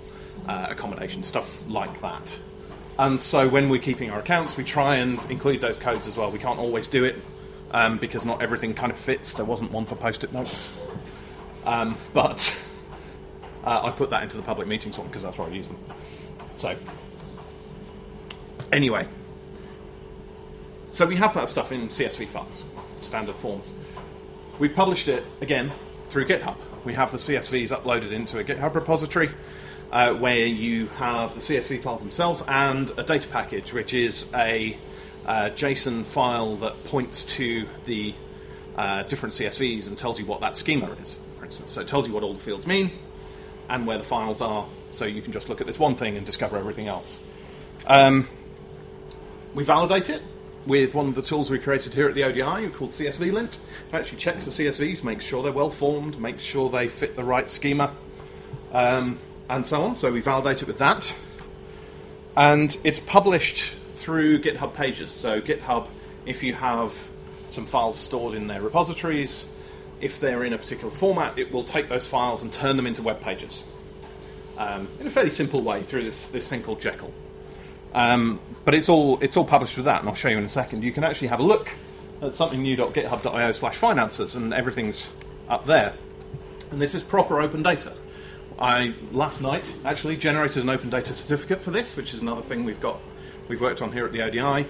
uh, 0.48 0.68
accommodation, 0.70 1.22
stuff 1.22 1.62
like 1.68 2.00
that. 2.00 2.38
And 2.98 3.20
so 3.20 3.48
when 3.48 3.68
we're 3.68 3.80
keeping 3.80 4.10
our 4.10 4.20
accounts, 4.20 4.56
we 4.56 4.64
try 4.64 4.96
and 4.96 5.18
include 5.30 5.60
those 5.60 5.76
codes 5.76 6.06
as 6.06 6.16
well. 6.16 6.30
We 6.30 6.38
can't 6.38 6.58
always 6.58 6.86
do 6.88 7.04
it 7.04 7.16
um, 7.70 7.98
because 7.98 8.24
not 8.24 8.42
everything 8.42 8.74
kind 8.74 8.92
of 8.92 8.98
fits. 8.98 9.32
There 9.32 9.44
wasn't 9.44 9.72
one 9.72 9.86
for 9.86 9.96
post-it 9.96 10.32
notes, 10.32 10.70
um, 11.64 11.96
but 12.12 12.54
uh, 13.64 13.82
I 13.84 13.90
put 13.90 14.10
that 14.10 14.22
into 14.22 14.36
the 14.36 14.42
public 14.42 14.66
meetings 14.66 14.98
one 14.98 15.06
because 15.06 15.22
that's 15.22 15.38
where 15.38 15.48
I 15.48 15.52
use 15.52 15.68
them. 15.68 15.78
So 16.56 16.76
anyway, 18.72 19.06
so 20.88 21.06
we 21.06 21.16
have 21.16 21.34
that 21.34 21.48
stuff 21.48 21.72
in 21.72 21.88
CSV 21.88 22.28
files, 22.28 22.64
standard 23.00 23.36
forms. 23.36 23.70
We've 24.58 24.74
published 24.74 25.08
it 25.08 25.24
again 25.40 25.70
through 26.10 26.26
GitHub. 26.26 26.56
We 26.84 26.94
have 26.94 27.12
the 27.12 27.18
CSVs 27.18 27.68
uploaded 27.68 28.10
into 28.10 28.38
a 28.38 28.44
GitHub 28.44 28.74
repository. 28.74 29.30
Uh, 29.90 30.14
where 30.14 30.46
you 30.46 30.86
have 30.86 31.34
the 31.34 31.40
CSV 31.42 31.82
files 31.82 32.00
themselves 32.00 32.42
and 32.48 32.90
a 32.96 33.02
data 33.02 33.28
package, 33.28 33.74
which 33.74 33.92
is 33.92 34.24
a 34.34 34.74
uh, 35.26 35.50
JSON 35.50 36.06
file 36.06 36.56
that 36.56 36.82
points 36.84 37.26
to 37.26 37.68
the 37.84 38.14
uh, 38.74 39.02
different 39.02 39.34
CSVs 39.34 39.88
and 39.88 39.98
tells 39.98 40.18
you 40.18 40.24
what 40.24 40.40
that 40.40 40.56
schema 40.56 40.90
is, 40.92 41.18
for 41.38 41.44
instance. 41.44 41.72
So 41.72 41.82
it 41.82 41.88
tells 41.88 42.06
you 42.06 42.14
what 42.14 42.22
all 42.22 42.32
the 42.32 42.40
fields 42.40 42.66
mean 42.66 42.90
and 43.68 43.86
where 43.86 43.98
the 43.98 44.04
files 44.04 44.40
are, 44.40 44.66
so 44.90 45.04
you 45.04 45.22
can 45.22 45.32
just 45.32 45.48
look 45.48 45.60
at 45.60 45.66
this 45.66 45.78
one 45.78 45.94
thing 45.94 46.16
and 46.16 46.26
discover 46.26 46.56
everything 46.56 46.88
else. 46.88 47.18
Um, 47.86 48.28
we 49.54 49.64
validate 49.64 50.10
it 50.10 50.22
with 50.66 50.94
one 50.94 51.08
of 51.08 51.14
the 51.14 51.22
tools 51.22 51.50
we 51.50 51.58
created 51.58 51.94
here 51.94 52.08
at 52.08 52.14
the 52.14 52.24
ODI 52.24 52.68
called 52.70 52.90
CSV 52.90 53.32
Lint. 53.32 53.58
It 53.88 53.94
actually 53.94 54.18
checks 54.18 54.44
the 54.44 54.50
CSVs, 54.50 55.02
makes 55.02 55.24
sure 55.24 55.42
they're 55.42 55.52
well 55.52 55.70
formed, 55.70 56.20
makes 56.20 56.42
sure 56.42 56.70
they 56.70 56.88
fit 56.88 57.16
the 57.16 57.24
right 57.24 57.50
schema. 57.50 57.94
Um, 58.72 59.18
and 59.52 59.66
so 59.66 59.82
on. 59.82 59.96
So 59.96 60.10
we 60.10 60.20
validate 60.20 60.62
it 60.62 60.66
with 60.66 60.78
that. 60.78 61.14
And 62.36 62.76
it's 62.84 63.00
published 63.00 63.72
through 63.92 64.40
GitHub 64.40 64.74
pages. 64.74 65.10
So 65.10 65.40
GitHub, 65.40 65.88
if 66.24 66.42
you 66.42 66.54
have 66.54 66.94
some 67.48 67.66
files 67.66 67.98
stored 67.98 68.34
in 68.34 68.46
their 68.46 68.62
repositories, 68.62 69.44
if 70.02 70.20
they're 70.20 70.44
in 70.44 70.52
a 70.52 70.58
particular 70.58 70.92
format, 70.92 71.38
it 71.38 71.52
will 71.52 71.64
take 71.64 71.88
those 71.88 72.06
files 72.06 72.42
and 72.42 72.52
turn 72.52 72.76
them 72.76 72.86
into 72.86 73.02
web 73.02 73.20
pages 73.20 73.64
um, 74.58 74.88
in 75.00 75.06
a 75.06 75.10
fairly 75.10 75.30
simple 75.30 75.62
way 75.62 75.82
through 75.82 76.04
this, 76.04 76.28
this 76.28 76.48
thing 76.48 76.62
called 76.62 76.80
Jekyll. 76.80 77.12
Um, 77.94 78.40
but 78.64 78.74
it's 78.74 78.88
all 78.88 79.18
it's 79.20 79.36
all 79.36 79.44
published 79.44 79.76
with 79.76 79.86
that, 79.86 80.00
and 80.00 80.08
I'll 80.08 80.14
show 80.14 80.28
you 80.28 80.38
in 80.38 80.44
a 80.44 80.48
second. 80.48 80.82
You 80.82 80.92
can 80.92 81.04
actually 81.04 81.28
have 81.28 81.40
a 81.40 81.42
look 81.42 81.70
at 82.22 82.30
somethingnew.github.io 82.30 83.52
slash 83.52 83.76
finances, 83.76 84.34
and 84.34 84.54
everything's 84.54 85.08
up 85.48 85.66
there. 85.66 85.94
And 86.70 86.80
this 86.80 86.94
is 86.94 87.02
proper 87.02 87.40
open 87.40 87.62
data. 87.62 87.92
I 88.58 88.94
last 89.10 89.40
night 89.40 89.74
actually 89.84 90.16
generated 90.16 90.62
an 90.62 90.68
open 90.68 90.88
data 90.88 91.12
certificate 91.14 91.62
for 91.62 91.70
this, 91.70 91.96
which 91.96 92.14
is 92.14 92.20
another 92.20 92.42
thing 92.42 92.64
we've 92.64 92.80
got 92.80 92.98
we've 93.48 93.60
worked 93.60 93.82
on 93.82 93.92
here 93.92 94.06
at 94.06 94.12
the 94.12 94.22
ODI, 94.22 94.66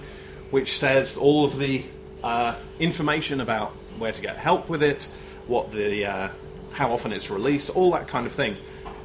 which 0.51 0.77
says 0.77 1.15
all 1.15 1.45
of 1.45 1.59
the 1.59 1.85
uh, 2.23 2.55
information 2.79 3.39
about 3.39 3.73
where 4.03 4.11
to 4.11 4.21
get 4.21 4.35
help 4.35 4.69
with 4.69 4.83
it, 4.83 5.07
what 5.47 5.71
the 5.71 6.05
uh, 6.05 6.29
how 6.73 6.91
often 6.91 7.11
it's 7.13 7.29
released, 7.29 7.69
all 7.69 7.91
that 7.91 8.07
kind 8.07 8.25
of 8.25 8.33
thing. 8.33 8.57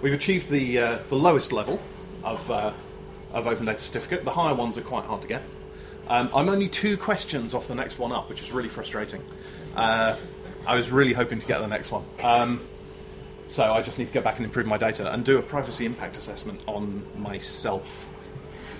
We've 0.02 0.12
achieved 0.12 0.50
the 0.50 0.78
uh, 0.78 0.98
the 1.08 1.16
lowest 1.16 1.52
level 1.52 1.80
of 2.24 2.50
uh, 2.50 2.72
of 3.32 3.46
open 3.46 3.66
data 3.66 3.80
certificate. 3.80 4.24
The 4.24 4.32
higher 4.32 4.54
ones 4.54 4.76
are 4.76 4.82
quite 4.82 5.04
hard 5.04 5.22
to 5.22 5.28
get. 5.28 5.42
Um, 6.08 6.30
I'm 6.34 6.48
only 6.48 6.68
two 6.68 6.96
questions 6.96 7.54
off 7.54 7.68
the 7.68 7.74
next 7.74 7.98
one 7.98 8.12
up, 8.12 8.28
which 8.28 8.42
is 8.42 8.50
really 8.50 8.68
frustrating. 8.68 9.22
Uh, 9.76 10.16
I 10.66 10.74
was 10.74 10.90
really 10.90 11.12
hoping 11.12 11.38
to 11.38 11.46
get 11.46 11.60
the 11.60 11.68
next 11.68 11.90
one. 11.92 12.04
Um, 12.22 12.60
so 13.48 13.72
I 13.72 13.82
just 13.82 13.98
need 13.98 14.08
to 14.08 14.12
go 14.12 14.20
back 14.20 14.36
and 14.36 14.44
improve 14.44 14.66
my 14.66 14.78
data 14.78 15.12
and 15.12 15.24
do 15.24 15.38
a 15.38 15.42
privacy 15.42 15.86
impact 15.86 16.16
assessment 16.16 16.60
on 16.66 17.04
myself. 17.16 18.06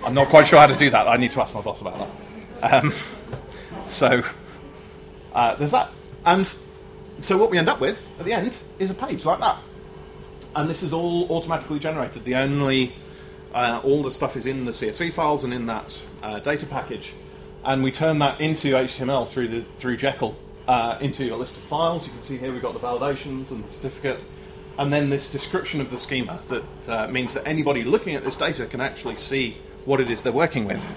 I'm 0.03 0.13
not 0.13 0.29
quite 0.29 0.47
sure 0.47 0.59
how 0.59 0.67
to 0.67 0.75
do 0.75 0.89
that. 0.89 1.07
I 1.07 1.17
need 1.17 1.31
to 1.31 1.41
ask 1.41 1.53
my 1.53 1.61
boss 1.61 1.81
about 1.81 2.09
that. 2.61 2.73
Um, 2.73 2.93
so 3.87 4.23
uh, 5.33 5.55
there's 5.55 5.71
that. 5.71 5.91
And 6.25 6.53
so 7.21 7.37
what 7.37 7.49
we 7.49 7.57
end 7.57 7.69
up 7.69 7.79
with 7.79 8.03
at 8.19 8.25
the 8.25 8.33
end 8.33 8.57
is 8.77 8.91
a 8.91 8.95
page 8.95 9.25
like 9.25 9.39
that. 9.39 9.57
And 10.55 10.69
this 10.69 10.83
is 10.83 10.93
all 10.93 11.29
automatically 11.31 11.79
generated. 11.79 12.25
The 12.25 12.35
only 12.35 12.93
uh, 13.53 13.81
all 13.83 14.03
the 14.03 14.11
stuff 14.11 14.35
is 14.35 14.45
in 14.45 14.65
the 14.65 14.71
CSV 14.71 15.11
files 15.13 15.43
and 15.43 15.53
in 15.53 15.65
that 15.67 16.01
uh, 16.21 16.39
data 16.39 16.65
package, 16.65 17.13
and 17.63 17.83
we 17.83 17.91
turn 17.91 18.19
that 18.19 18.39
into 18.39 18.73
HTML 18.73 19.27
through 19.27 19.47
the 19.47 19.61
through 19.77 19.97
Jekyll 19.97 20.35
uh, 20.67 20.97
into 21.01 21.33
a 21.33 21.37
list 21.37 21.57
of 21.57 21.63
files. 21.63 22.05
You 22.05 22.13
can 22.13 22.23
see 22.23 22.37
here 22.37 22.51
we've 22.51 22.61
got 22.61 22.73
the 22.73 22.79
validations 22.79 23.51
and 23.51 23.63
the 23.63 23.71
certificate, 23.71 24.19
and 24.77 24.93
then 24.93 25.09
this 25.09 25.29
description 25.29 25.81
of 25.81 25.91
the 25.91 25.97
schema 25.97 26.41
that 26.47 26.89
uh, 26.89 27.07
means 27.07 27.33
that 27.33 27.47
anybody 27.47 27.83
looking 27.83 28.15
at 28.15 28.23
this 28.23 28.35
data 28.35 28.65
can 28.65 28.81
actually 28.81 29.17
see 29.17 29.57
what 29.85 29.99
it 29.99 30.09
is 30.09 30.21
they're 30.21 30.31
working 30.31 30.65
with 30.65 30.87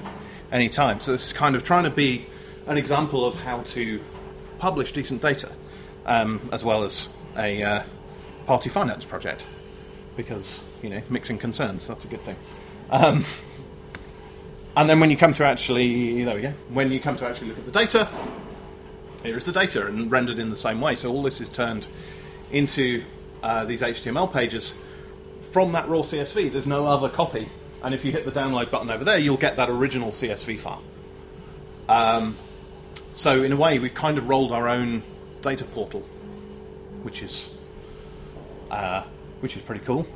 anytime. 0.51 1.01
So 1.01 1.13
this 1.13 1.27
is 1.27 1.33
kind 1.33 1.57
of 1.57 1.65
trying 1.65 1.85
to 1.85 1.91
be 1.91 2.27
an 2.67 2.77
example 2.77 3.25
of 3.25 3.35
how 3.35 3.63
to 3.63 4.01
publish 4.63 4.93
decent 4.93 5.21
data, 5.21 5.51
um, 6.07 6.49
as 6.53 6.63
well 6.63 6.85
as 6.85 7.09
a 7.37 7.61
uh, 7.65 7.83
party 8.47 8.71
finance 8.71 9.05
project, 9.05 9.45
because 10.17 10.61
you 10.83 10.89
know 10.89 11.03
mixing 11.11 11.37
concerns 11.37 11.89
that's 11.89 12.05
a 12.05 12.09
good 12.09 12.25
thing. 12.25 12.37
Um, 12.89 13.25
and 14.77 14.89
then 14.89 15.01
when 15.01 15.11
you 15.11 15.17
come 15.17 15.35
to 15.35 15.45
actually, 15.45 16.23
there 16.23 16.37
we 16.37 16.43
go. 16.43 16.55
When 16.69 16.93
you 16.93 17.01
come 17.01 17.17
to 17.17 17.27
actually 17.27 17.49
look 17.49 17.59
at 17.59 17.67
the 17.67 17.73
data, 17.73 18.09
here 19.25 19.37
is 19.37 19.45
the 19.45 19.51
data 19.51 19.85
and 19.85 20.09
rendered 20.13 20.39
in 20.39 20.49
the 20.51 20.57
same 20.57 20.81
way. 20.81 20.95
So 20.95 21.11
all 21.11 21.25
this 21.25 21.41
is 21.41 21.49
turned 21.49 21.89
into 22.53 23.03
uh, 23.43 23.65
these 23.65 23.83
HTML 23.83 24.33
pages 24.33 24.75
from 25.51 25.73
that 25.73 25.89
raw 25.89 26.03
CSV. 26.03 26.53
There's 26.53 26.69
no 26.69 26.87
other 26.87 27.09
copy. 27.09 27.49
And 27.83 27.95
if 27.95 28.05
you 28.05 28.13
hit 28.13 28.25
the 28.25 28.31
download 28.31 28.71
button 28.71 28.91
over 28.91 29.03
there, 29.03 29.19
you'll 29.19 29.37
get 29.37 29.57
that 29.57 29.69
original 29.69 30.13
CSV 30.13 30.61
file. 30.61 30.85
Um, 31.89 32.37
so 33.13 33.43
in 33.43 33.53
a 33.53 33.57
way, 33.57 33.79
we've 33.79 33.95
kind 33.95 34.19
of 34.19 34.29
rolled 34.29 34.53
our 34.53 34.69
own 34.69 35.03
data 35.43 35.65
portal, 35.65 36.01
which 37.03 37.23
is 37.23 37.49
uh, 38.71 39.03
which 39.41 39.57
is 39.57 39.63
pretty 39.63 39.85
cool. 39.85 40.07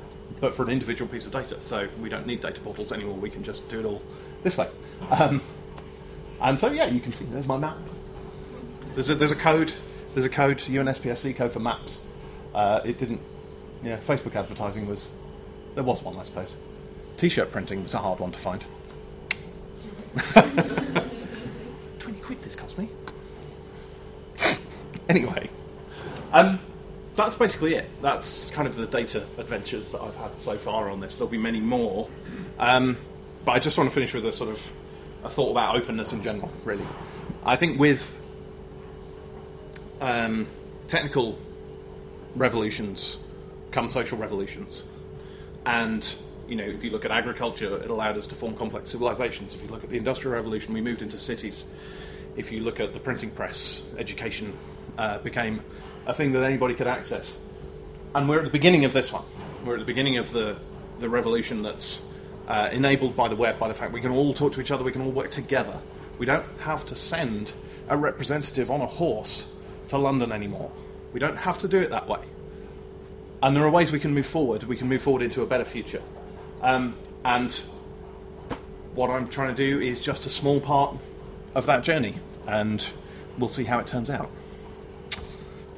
But 0.41 0.55
for 0.55 0.65
an 0.65 0.71
individual 0.71 1.11
piece 1.11 1.25
of 1.25 1.33
data, 1.33 1.59
so 1.61 1.89
we 2.01 2.09
don't 2.09 2.27
need 2.27 2.41
data 2.41 2.61
portals 2.61 2.93
anymore. 2.93 3.15
We 3.15 3.31
can 3.31 3.43
just 3.43 3.67
do 3.69 3.81
it 3.81 3.85
all 3.87 4.03
this 4.43 4.57
way. 4.57 4.69
Um, 5.11 5.41
and 6.41 6.61
so 6.61 6.71
yeah, 6.71 6.87
you 6.87 7.01
can 7.01 7.13
see 7.13 7.25
there's 7.27 7.47
my 7.47 7.59
map. 7.59 7.79
There's 8.95 9.11
a, 9.11 9.15
there's 9.15 9.33
a 9.33 9.37
code. 9.37 9.73
There's 10.15 10.27
a 10.27 10.31
code 10.31 10.59
UNSPSC 10.59 11.37
code 11.37 11.53
for 11.53 11.61
maps. 11.61 12.01
Uh, 12.55 12.81
it 12.85 12.99
didn't 12.99 13.21
Yeah, 13.83 13.99
Facebook 13.99 14.35
advertising 14.35 14.87
was. 14.87 15.11
There 15.75 15.85
was 15.85 16.03
one, 16.03 16.17
I 16.17 16.23
suppose. 16.23 16.57
T 17.19 17.29
shirt 17.29 17.53
printing 17.53 17.83
was 17.83 17.93
a 17.93 17.99
hard 17.99 18.19
one 18.19 18.33
to 18.33 18.39
find. 18.39 18.65
anyway, 25.17 25.49
um, 26.33 26.61
that's 27.15 27.35
basically 27.35 27.75
it. 27.75 27.89
That's 28.03 28.51
kind 28.51 28.69
of 28.69 28.77
the 28.77 28.87
data 28.87 29.25
adventures 29.39 29.91
that 29.93 30.03
I've 30.03 30.15
had 30.17 30.41
so 30.41 30.59
far 30.59 30.91
on 30.91 31.01
this. 31.01 31.17
There'll 31.17 31.31
be 31.31 31.39
many 31.39 31.61
more. 31.61 32.09
Um, 32.59 32.97
but 33.45 33.53
I 33.53 33.59
just 33.59 33.79
want 33.79 33.89
to 33.91 33.95
finish 33.95 34.13
with 34.13 34.27
a 34.27 34.33
sort 34.33 34.51
of 34.51 34.73
a 35.25 35.31
thought 35.31 35.51
about 35.51 35.77
openness 35.77 36.13
in 36.13 36.23
general, 36.23 36.51
really. 36.65 36.87
I 37.45 37.57
think 37.57 37.79
with 37.79 38.21
um, 40.01 40.47
technical 40.89 41.39
revolutions 42.35 43.19
come 43.71 43.89
social 43.89 44.19
revolutions. 44.19 44.85
And, 45.65 46.15
you 46.49 46.57
know, 46.57 46.65
if 46.65 46.85
you 46.85 46.91
look 46.91 47.05
at 47.05 47.11
agriculture, 47.11 47.77
it 47.83 47.91
allowed 47.91 48.17
us 48.19 48.27
to 48.29 48.35
form 48.35 48.55
complex 48.57 48.91
civilizations. 48.91 49.55
If 49.55 49.63
you 49.63 49.69
look 49.69 49.85
at 49.85 49.91
the 49.91 49.97
Industrial 49.97 50.35
Revolution, 50.35 50.75
we 50.75 50.81
moved 50.81 51.03
into 51.03 51.19
cities. 51.19 51.65
If 52.37 52.53
you 52.53 52.61
look 52.61 52.79
at 52.79 52.93
the 52.93 53.01
printing 53.01 53.31
press, 53.31 53.83
education 53.99 54.57
uh, 54.99 55.19
became 55.19 55.63
a 56.07 56.15
thing 56.15 56.33
that 56.33 56.43
anybody 56.43 56.75
could 56.75 56.87
access. 56.87 57.39
And 58.15 58.29
we're 58.29 58.39
at 58.39 58.45
the 58.45 58.51
beginning 58.51 58.85
of 58.85 58.93
this 58.93 59.13
one. 59.13 59.25
We're 59.65 59.75
at 59.75 59.81
the 59.81 59.87
beginning 59.87 60.17
of 60.17 60.31
the, 60.33 60.57
the 61.01 61.09
revolution 61.09 61.63
that's 61.63 62.03
uh, 62.49 62.71
enabled 62.73 63.17
by 63.17 63.29
the 63.29 63.37
web, 63.37 63.59
by 63.59 63.69
the 63.69 63.75
fact 63.75 63.93
we 63.93 64.01
can 64.01 64.13
all 64.13 64.33
talk 64.33 64.53
to 64.55 64.61
each 64.61 64.71
other, 64.71 64.85
we 64.85 64.93
can 64.93 65.03
all 65.03 65.11
work 65.11 65.31
together. 65.31 65.79
We 66.19 66.27
don't 66.27 66.47
have 66.61 66.87
to 66.87 66.97
send 66.97 67.53
a 67.89 67.97
representative 67.97 68.71
on 68.71 68.81
a 68.81 68.87
horse 68.87 69.49
to 69.89 69.99
London 69.99 70.33
anymore. 70.33 70.71
We 71.13 71.21
don't 71.21 71.37
have 71.37 71.59
to 71.59 71.69
do 71.69 71.79
it 71.79 71.91
that 71.91 72.09
way. 72.09 72.21
And 73.43 73.57
there 73.57 73.65
are 73.65 73.71
ways 73.71 73.93
we 73.93 74.01
can 74.01 74.15
move 74.15 74.27
forward. 74.27 74.65
We 74.65 74.77
can 74.77 74.89
move 74.89 75.03
forward 75.03 75.23
into 75.23 75.43
a 75.43 75.47
better 75.47 75.65
future. 75.65 76.03
Um, 76.63 76.97
and 77.25 77.53
what 78.95 79.11
I'm 79.11 79.29
trying 79.29 79.55
to 79.55 79.55
do 79.55 79.81
is 79.81 80.01
just 80.01 80.27
a 80.27 80.31
small 80.31 80.61
part 80.61 80.97
of 81.55 81.67
that 81.67 81.85
journey, 81.85 82.19
and 82.47 82.89
we'll 83.39 83.51
see 83.51 83.65
how 83.65 83.79
it 83.79 83.87
turns 83.87 84.09
out. 84.09 84.31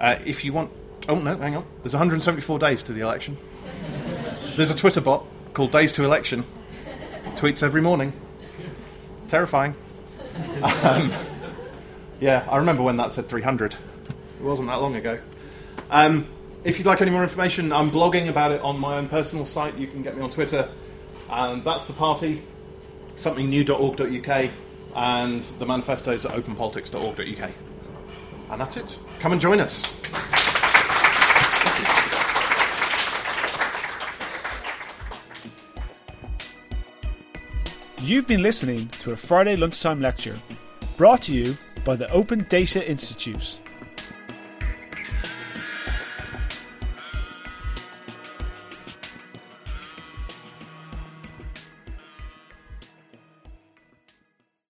Uh, 0.01 0.17
if 0.25 0.45
you 0.45 0.53
want, 0.53 0.71
oh 1.09 1.19
no, 1.19 1.37
hang 1.37 1.57
on. 1.57 1.65
There's 1.83 1.95
174 1.95 2.59
days 2.59 2.83
to 2.85 2.93
the 2.93 3.01
election. 3.01 3.37
There's 4.57 4.71
a 4.71 4.77
Twitter 4.77 5.01
bot 5.01 5.25
called 5.55 5.73
Days 5.73 5.93
to 5.93 6.05
Election. 6.05 6.45
Tweets 7.37 7.63
every 7.63 7.81
morning. 7.81 8.13
Terrifying. 9.29 9.75
Um, 10.83 11.13
yeah, 12.21 12.47
I 12.51 12.59
remember 12.59 12.83
when 12.83 12.97
that 12.97 13.13
said 13.13 13.29
300. 13.29 13.75
It 13.75 13.79
wasn't 14.41 14.69
that 14.69 14.77
long 14.77 14.97
ago. 14.97 15.21
Um, 15.91 16.29
if 16.65 16.79
you'd 16.79 16.87
like 16.87 17.01
any 17.01 17.11
more 17.11 17.23
information, 17.23 17.73
I'm 17.73 17.91
blogging 17.91 18.29
about 18.29 18.53
it 18.53 18.61
on 18.63 18.79
my 18.79 18.97
own 18.99 19.09
personal 19.09 19.45
site. 19.45 19.77
You 19.77 19.87
can 19.87 20.03
get 20.03 20.17
me 20.17 20.23
on 20.23 20.31
Twitter. 20.31 20.69
And 21.31 21.63
that's 21.63 21.85
the 21.85 21.93
party, 21.93 22.43
somethingnew.org.uk, 23.17 24.51
and 24.97 25.45
the 25.45 25.67
manifestos 25.67 26.25
at 26.25 26.33
openpolitics.org.uk. 26.33 27.51
And 28.51 28.61
that's 28.61 28.77
it. 28.77 28.99
Come 29.21 29.33
and 29.33 29.41
join 29.41 29.61
us. 29.61 29.93
You've 38.01 38.27
been 38.27 38.43
listening 38.43 38.89
to 39.01 39.13
a 39.13 39.17
Friday 39.17 39.57
lunchtime 39.57 40.01
lecture 40.01 40.39
brought 40.97 41.23
to 41.23 41.35
you 41.35 41.59
by 41.85 41.95
the 41.95 42.11
Open 42.11 42.47
Data 42.49 42.89
Institute. 42.89 43.59